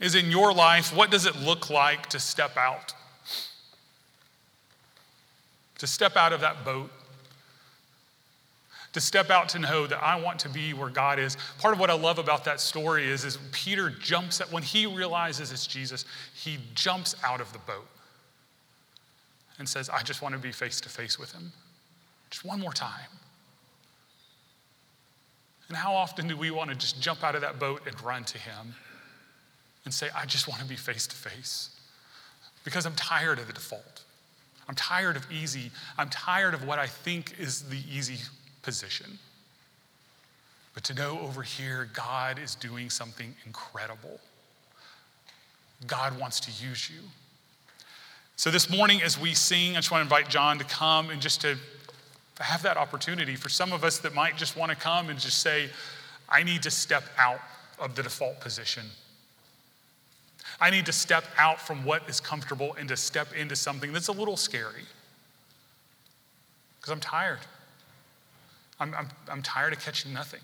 is 0.00 0.14
in 0.14 0.30
your 0.30 0.52
life, 0.52 0.94
what 0.94 1.10
does 1.10 1.26
it 1.26 1.36
look 1.36 1.70
like 1.70 2.06
to 2.10 2.20
step 2.20 2.56
out? 2.56 2.94
To 5.78 5.86
step 5.86 6.16
out 6.16 6.32
of 6.32 6.40
that 6.40 6.64
boat, 6.64 6.90
to 8.92 9.00
step 9.00 9.28
out 9.28 9.50
to 9.50 9.58
know 9.58 9.86
that 9.86 10.02
I 10.02 10.18
want 10.20 10.38
to 10.40 10.48
be 10.48 10.72
where 10.72 10.88
God 10.88 11.18
is. 11.18 11.36
Part 11.58 11.74
of 11.74 11.80
what 11.80 11.90
I 11.90 11.94
love 11.94 12.18
about 12.18 12.44
that 12.44 12.60
story 12.60 13.06
is, 13.06 13.24
is 13.24 13.38
Peter 13.52 13.90
jumps 13.90 14.40
at, 14.40 14.50
when 14.50 14.62
he 14.62 14.86
realizes 14.86 15.52
it's 15.52 15.66
Jesus, 15.66 16.06
he 16.34 16.58
jumps 16.74 17.14
out 17.22 17.40
of 17.40 17.52
the 17.52 17.58
boat 17.58 17.86
and 19.58 19.68
says, 19.68 19.90
I 19.90 20.02
just 20.02 20.22
want 20.22 20.34
to 20.34 20.40
be 20.40 20.52
face 20.52 20.80
to 20.80 20.88
face 20.88 21.18
with 21.18 21.32
him. 21.32 21.52
Just 22.30 22.44
one 22.44 22.60
more 22.60 22.72
time. 22.72 23.10
And 25.68 25.76
how 25.76 25.94
often 25.94 26.28
do 26.28 26.36
we 26.36 26.50
want 26.50 26.70
to 26.70 26.76
just 26.76 27.00
jump 27.00 27.24
out 27.24 27.34
of 27.34 27.40
that 27.40 27.58
boat 27.58 27.82
and 27.86 28.00
run 28.02 28.24
to 28.24 28.38
him 28.38 28.74
and 29.84 29.92
say, 29.92 30.08
I 30.14 30.24
just 30.24 30.48
want 30.48 30.60
to 30.60 30.66
be 30.66 30.76
face 30.76 31.06
to 31.06 31.16
face? 31.16 31.70
Because 32.64 32.86
I'm 32.86 32.94
tired 32.94 33.38
of 33.38 33.46
the 33.46 33.52
default. 33.52 33.95
I'm 34.68 34.74
tired 34.74 35.16
of 35.16 35.30
easy. 35.30 35.70
I'm 35.96 36.08
tired 36.08 36.54
of 36.54 36.64
what 36.64 36.78
I 36.78 36.86
think 36.86 37.38
is 37.38 37.62
the 37.62 37.78
easy 37.90 38.18
position. 38.62 39.18
But 40.74 40.84
to 40.84 40.94
know 40.94 41.20
over 41.20 41.42
here, 41.42 41.88
God 41.94 42.38
is 42.38 42.54
doing 42.54 42.90
something 42.90 43.34
incredible. 43.46 44.20
God 45.86 46.18
wants 46.18 46.40
to 46.40 46.50
use 46.64 46.90
you. 46.90 47.00
So 48.36 48.50
this 48.50 48.68
morning, 48.68 49.02
as 49.02 49.18
we 49.18 49.32
sing, 49.32 49.72
I 49.72 49.76
just 49.76 49.90
want 49.90 50.00
to 50.00 50.14
invite 50.14 50.28
John 50.28 50.58
to 50.58 50.64
come 50.64 51.10
and 51.10 51.22
just 51.22 51.40
to 51.40 51.56
have 52.40 52.62
that 52.62 52.76
opportunity 52.76 53.34
for 53.36 53.48
some 53.48 53.72
of 53.72 53.84
us 53.84 53.98
that 53.98 54.14
might 54.14 54.36
just 54.36 54.56
want 54.56 54.70
to 54.70 54.76
come 54.76 55.08
and 55.08 55.18
just 55.18 55.38
say, 55.38 55.70
I 56.28 56.42
need 56.42 56.62
to 56.64 56.70
step 56.70 57.04
out 57.18 57.40
of 57.78 57.94
the 57.94 58.02
default 58.02 58.40
position. 58.40 58.84
I 60.60 60.70
need 60.70 60.86
to 60.86 60.92
step 60.92 61.24
out 61.38 61.60
from 61.60 61.84
what 61.84 62.08
is 62.08 62.20
comfortable 62.20 62.74
and 62.78 62.88
to 62.88 62.96
step 62.96 63.34
into 63.34 63.56
something 63.56 63.92
that's 63.92 64.08
a 64.08 64.12
little 64.12 64.36
scary. 64.36 64.84
Because 66.80 66.92
I'm 66.92 67.00
tired. 67.00 67.40
I'm, 68.80 68.94
I'm, 68.94 69.08
I'm 69.30 69.42
tired 69.42 69.72
of 69.72 69.80
catching 69.80 70.12
nothing. 70.12 70.40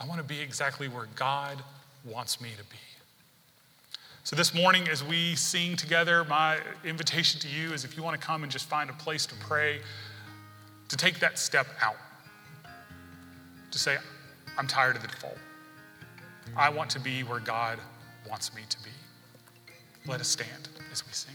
I 0.00 0.06
want 0.06 0.18
to 0.18 0.26
be 0.26 0.40
exactly 0.40 0.88
where 0.88 1.06
God 1.14 1.62
wants 2.04 2.40
me 2.40 2.50
to 2.58 2.64
be. 2.64 2.76
So, 4.24 4.36
this 4.36 4.54
morning, 4.54 4.88
as 4.88 5.02
we 5.02 5.34
sing 5.34 5.74
together, 5.76 6.24
my 6.24 6.58
invitation 6.84 7.40
to 7.40 7.48
you 7.48 7.72
is 7.72 7.84
if 7.84 7.96
you 7.96 8.02
want 8.02 8.20
to 8.20 8.24
come 8.24 8.44
and 8.44 8.52
just 8.52 8.66
find 8.68 8.88
a 8.88 8.92
place 8.92 9.26
to 9.26 9.34
pray, 9.36 9.80
to 10.88 10.96
take 10.96 11.18
that 11.20 11.38
step 11.38 11.66
out, 11.80 11.96
to 13.72 13.78
say, 13.78 13.96
I'm 14.56 14.66
tired 14.66 14.96
of 14.96 15.02
the 15.02 15.08
default. 15.08 15.38
I 16.56 16.68
want 16.68 16.90
to 16.90 17.00
be 17.00 17.22
where 17.24 17.40
God 17.40 17.78
wants 18.28 18.54
me 18.54 18.62
to 18.68 18.78
be. 18.82 18.90
Let 20.06 20.20
us 20.20 20.28
stand 20.28 20.68
as 20.90 21.06
we 21.06 21.12
sing. 21.12 21.34